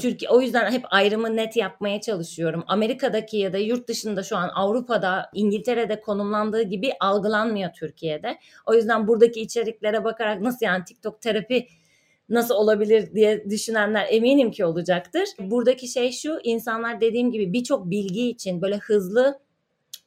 Türkiye 0.00 0.30
o 0.30 0.40
yüzden 0.40 0.72
hep 0.72 0.84
ayrımı 0.90 1.36
net 1.36 1.56
yapmaya 1.56 2.00
çalışıyorum. 2.00 2.64
Amerika'daki 2.66 3.36
ya 3.36 3.52
da 3.52 3.58
yurt 3.58 3.88
dışında 3.88 4.22
şu 4.22 4.36
an 4.36 4.48
Avrupa'da, 4.54 5.30
İngiltere'de 5.34 6.00
konumlandığı 6.00 6.62
gibi 6.62 6.92
algılanmıyor 7.00 7.72
Türkiye'de. 7.72 8.38
O 8.66 8.74
yüzden 8.74 9.08
buradaki 9.08 9.40
içeriklere 9.40 10.04
bakarak 10.04 10.40
nasıl 10.40 10.66
yani 10.66 10.84
TikTok 10.84 11.22
terapi 11.22 11.68
nasıl 12.28 12.54
olabilir 12.54 13.14
diye 13.14 13.50
düşünenler 13.50 14.06
eminim 14.10 14.50
ki 14.50 14.64
olacaktır. 14.64 15.24
Buradaki 15.38 15.88
şey 15.88 16.12
şu 16.12 16.38
insanlar 16.42 17.00
dediğim 17.00 17.32
gibi 17.32 17.52
birçok 17.52 17.90
bilgi 17.90 18.28
için 18.28 18.62
böyle 18.62 18.76
hızlı 18.76 19.40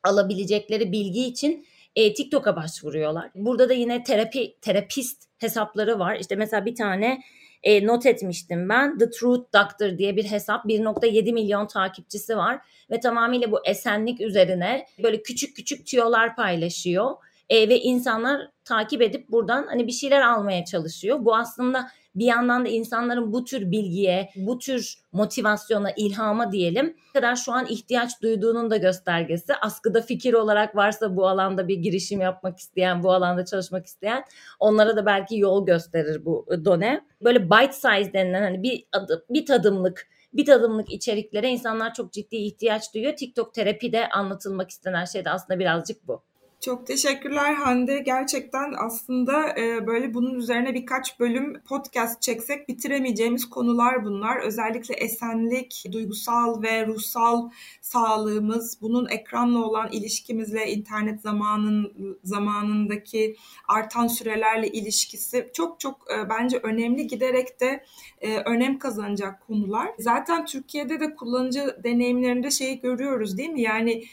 alabilecekleri 0.04 0.91
bilgi 0.91 1.25
için 1.25 1.65
e, 1.95 2.13
TikTok'a 2.13 2.56
başvuruyorlar. 2.56 3.32
Burada 3.36 3.69
da 3.69 3.73
yine 3.73 4.04
terapi 4.04 4.56
terapist 4.62 5.23
hesapları 5.38 5.99
var. 5.99 6.17
İşte 6.19 6.36
mesela 6.36 6.65
bir 6.65 6.75
tane 6.75 7.21
e, 7.65 7.88
not 7.88 8.06
etmiştim 8.06 8.69
ben. 8.69 8.97
The 8.97 9.10
Truth 9.10 9.54
Doctor 9.54 9.97
diye 9.97 10.15
bir 10.15 10.23
hesap 10.23 10.65
1.7 10.65 11.34
milyon 11.34 11.67
takipçisi 11.67 12.38
var 12.38 12.60
ve 12.91 12.99
tamamıyla 12.99 13.51
bu 13.51 13.60
esenlik 13.67 14.21
üzerine 14.21 14.86
böyle 15.04 15.21
küçük 15.21 15.56
küçük 15.56 15.88
tüyolar 15.88 16.36
paylaşıyor. 16.36 17.12
E, 17.49 17.69
ve 17.69 17.80
insanlar 17.80 18.41
takip 18.63 19.01
edip 19.01 19.30
buradan 19.30 19.67
hani 19.67 19.88
bir 19.88 19.91
şeyler 19.91 20.21
almaya 20.21 20.65
çalışıyor. 20.65 21.25
Bu 21.25 21.36
aslında 21.36 21.88
bir 22.15 22.25
yandan 22.25 22.65
da 22.65 22.69
insanların 22.69 23.34
bu 23.34 23.45
tür 23.45 23.71
bilgiye, 23.71 24.30
bu 24.36 24.60
tür 24.60 24.95
motivasyona, 25.12 25.91
ilhama 25.91 26.51
diyelim 26.51 26.95
kadar 27.13 27.36
şu 27.36 27.51
an 27.51 27.65
ihtiyaç 27.65 28.21
duyduğunun 28.21 28.69
da 28.71 28.78
göstergesi. 28.78 29.56
Askıda 29.56 30.01
fikir 30.01 30.34
olarak 30.34 30.75
varsa 30.75 31.15
bu 31.15 31.28
alanda 31.28 31.67
bir 31.67 31.78
girişim 31.78 32.21
yapmak 32.21 32.60
isteyen, 32.60 33.04
bu 33.04 33.13
alanda 33.13 33.45
çalışmak 33.45 33.86
isteyen 33.86 34.23
onlara 34.60 34.95
da 34.95 35.06
belki 35.06 35.38
yol 35.38 35.65
gösterir 35.65 36.25
bu 36.25 36.45
done. 36.65 37.01
Böyle 37.21 37.45
bite 37.49 37.73
size 37.73 38.13
denilen 38.13 38.41
hani 38.41 38.63
bir 38.63 38.86
adım, 38.91 39.21
bir 39.30 39.45
tadımlık 39.45 40.08
bir 40.34 40.45
tadımlık 40.45 40.91
içeriklere 40.91 41.49
insanlar 41.49 41.93
çok 41.93 42.13
ciddi 42.13 42.36
ihtiyaç 42.36 42.93
duyuyor. 42.93 43.15
TikTok 43.15 43.54
terapide 43.54 44.10
anlatılmak 44.10 44.69
istenen 44.69 45.06
şey 45.06 45.25
de 45.25 45.30
aslında 45.30 45.60
birazcık 45.60 46.08
bu. 46.08 46.23
Çok 46.61 46.87
teşekkürler 46.87 47.53
Hande. 47.53 47.99
Gerçekten 47.99 48.73
aslında 48.77 49.59
e, 49.59 49.87
böyle 49.87 50.13
bunun 50.13 50.33
üzerine 50.33 50.73
birkaç 50.73 51.19
bölüm 51.19 51.59
podcast 51.59 52.21
çeksek 52.21 52.67
bitiremeyeceğimiz 52.69 53.49
konular 53.49 54.05
bunlar. 54.05 54.37
Özellikle 54.37 54.95
esenlik, 54.95 55.85
duygusal 55.91 56.61
ve 56.61 56.87
ruhsal 56.87 57.49
sağlığımız, 57.81 58.77
bunun 58.81 59.07
ekranla 59.09 59.59
olan 59.59 59.89
ilişkimizle 59.91 60.71
internet 60.71 61.21
zamanın 61.21 62.17
zamanındaki 62.23 63.35
artan 63.67 64.07
sürelerle 64.07 64.67
ilişkisi 64.67 65.49
çok 65.53 65.79
çok 65.79 66.11
e, 66.11 66.29
bence 66.29 66.57
önemli 66.57 67.07
giderek 67.07 67.59
de 67.61 67.85
e, 68.21 68.37
önem 68.37 68.79
kazanacak 68.79 69.47
konular. 69.47 69.91
Zaten 69.99 70.45
Türkiye'de 70.45 70.99
de 70.99 71.15
kullanıcı 71.15 71.77
deneyimlerinde 71.83 72.51
şeyi 72.51 72.79
görüyoruz 72.79 73.37
değil 73.37 73.49
mi? 73.49 73.61
Yani 73.61 74.03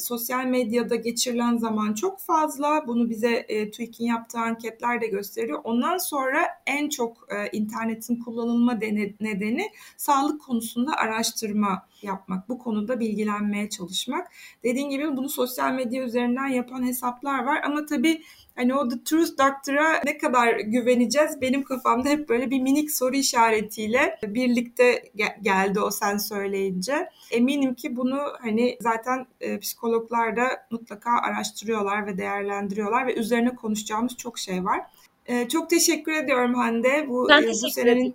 sosyal 0.00 0.44
medyada 0.44 0.96
geçirilen 0.96 1.59
zaman 1.60 1.94
çok 1.94 2.20
fazla. 2.20 2.86
Bunu 2.86 3.10
bize 3.10 3.46
e, 3.48 3.70
TÜİK'in 3.70 4.04
yaptığı 4.04 4.38
anketler 4.38 5.00
de 5.00 5.06
gösteriyor. 5.06 5.60
Ondan 5.64 5.98
sonra 5.98 6.46
en 6.66 6.88
çok 6.88 7.26
e, 7.28 7.56
internetin 7.56 8.16
kullanılma 8.16 8.72
nedeni 9.20 9.70
sağlık 9.96 10.42
konusunda 10.42 10.92
araştırma 10.92 11.86
yapmak. 12.02 12.48
Bu 12.48 12.58
konuda 12.58 13.00
bilgilenmeye 13.00 13.68
çalışmak. 13.68 14.32
Dediğim 14.64 14.90
gibi 14.90 15.16
bunu 15.16 15.28
sosyal 15.28 15.72
medya 15.72 16.04
üzerinden 16.04 16.48
yapan 16.48 16.86
hesaplar 16.86 17.44
var 17.44 17.60
ama 17.64 17.86
tabii 17.86 18.22
hani 18.60 18.74
o 18.74 18.88
The 18.88 19.04
Truth 19.04 19.30
Doctor'a 19.30 20.00
ne 20.04 20.18
kadar 20.18 20.60
güveneceğiz 20.60 21.40
benim 21.40 21.62
kafamda 21.62 22.08
hep 22.08 22.28
böyle 22.28 22.50
bir 22.50 22.60
minik 22.60 22.90
soru 22.90 23.16
işaretiyle 23.16 24.18
birlikte 24.22 25.10
geldi 25.42 25.80
o 25.80 25.90
sen 25.90 26.16
söyleyince. 26.16 27.08
Eminim 27.30 27.74
ki 27.74 27.96
bunu 27.96 28.20
hani 28.40 28.78
zaten 28.80 29.26
e, 29.40 29.58
psikologlar 29.58 30.36
da 30.36 30.66
mutlaka 30.70 31.10
araştırıyorlar 31.10 32.06
ve 32.06 32.18
değerlendiriyorlar 32.18 33.06
ve 33.06 33.14
üzerine 33.14 33.54
konuşacağımız 33.54 34.16
çok 34.16 34.38
şey 34.38 34.64
var. 34.64 34.80
E, 35.26 35.48
çok 35.48 35.70
teşekkür 35.70 36.12
ediyorum 36.12 36.54
Hande. 36.54 37.08
Bu, 37.08 37.28
ben 37.28 37.42
e, 37.42 37.48
bu 37.48 37.70
senenin 37.70 38.00
ederim 38.00 38.14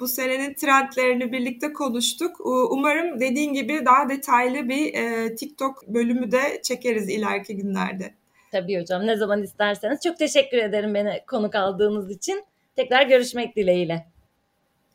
bu 0.00 0.08
senenin 0.08 0.54
trendlerini 0.54 1.32
birlikte 1.32 1.72
konuştuk. 1.72 2.36
Umarım 2.70 3.20
dediğin 3.20 3.52
gibi 3.52 3.82
daha 3.84 4.08
detaylı 4.08 4.68
bir 4.68 4.94
e, 4.94 5.34
TikTok 5.34 5.88
bölümü 5.88 6.32
de 6.32 6.60
çekeriz 6.62 7.08
ileriki 7.08 7.56
günlerde. 7.56 8.14
Tabii 8.52 8.80
hocam 8.80 9.06
ne 9.06 9.16
zaman 9.16 9.42
isterseniz. 9.42 10.00
Çok 10.00 10.18
teşekkür 10.18 10.58
ederim 10.58 10.94
beni 10.94 11.20
konuk 11.26 11.54
aldığınız 11.54 12.10
için. 12.10 12.44
Tekrar 12.76 13.02
görüşmek 13.02 13.56
dileğiyle. 13.56 14.06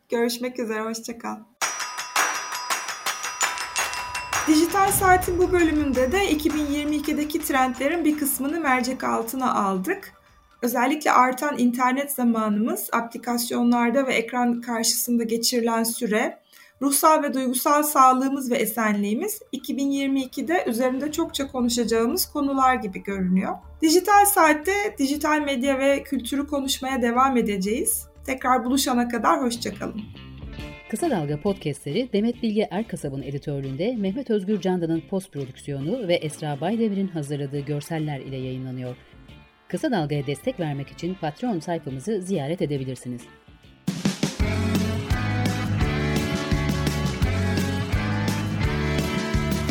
Görüşmek 0.09 0.59
üzere, 0.59 0.81
hoşçakal. 0.81 1.35
Dijital 4.47 4.91
Saat'in 4.91 5.39
bu 5.39 5.51
bölümünde 5.51 6.11
de 6.11 6.33
2022'deki 6.33 7.41
trendlerin 7.41 8.05
bir 8.05 8.17
kısmını 8.17 8.59
mercek 8.59 9.03
altına 9.03 9.53
aldık. 9.53 10.13
Özellikle 10.61 11.11
artan 11.11 11.57
internet 11.57 12.11
zamanımız, 12.11 12.89
aplikasyonlarda 12.91 14.07
ve 14.07 14.13
ekran 14.13 14.61
karşısında 14.61 15.23
geçirilen 15.23 15.83
süre, 15.83 16.39
ruhsal 16.83 17.23
ve 17.23 17.33
duygusal 17.33 17.83
sağlığımız 17.83 18.51
ve 18.51 18.55
esenliğimiz 18.55 19.41
2022'de 19.53 20.65
üzerinde 20.67 21.11
çokça 21.11 21.47
konuşacağımız 21.47 22.25
konular 22.25 22.75
gibi 22.75 23.03
görünüyor. 23.03 23.55
Dijital 23.81 24.25
Saat'te 24.25 24.73
dijital 24.97 25.41
medya 25.41 25.79
ve 25.79 26.03
kültürü 26.03 26.47
konuşmaya 26.47 27.01
devam 27.01 27.37
edeceğiz. 27.37 28.07
Tekrar 28.25 28.65
buluşana 28.65 29.07
kadar 29.07 29.41
hoşçakalın. 29.41 30.01
Kısa 30.89 31.09
Dalga 31.09 31.41
podcastleri 31.41 32.09
Demet 32.13 32.43
Bilge 32.43 32.67
Erkasab'ın 32.71 33.21
editörlüğünde 33.21 33.95
Mehmet 33.95 34.29
Özgür 34.29 34.61
Candan'ın 34.61 35.03
post 35.09 35.31
prodüksiyonu 35.31 36.07
ve 36.07 36.15
Esra 36.15 36.61
Baydemir'in 36.61 37.07
hazırladığı 37.07 37.59
görseller 37.59 38.19
ile 38.19 38.37
yayınlanıyor. 38.37 38.95
Kısa 39.67 39.91
Dalga'ya 39.91 40.27
destek 40.27 40.59
vermek 40.59 40.89
için 40.89 41.15
Patreon 41.21 41.59
sayfamızı 41.59 42.21
ziyaret 42.21 42.61
edebilirsiniz. 42.61 43.21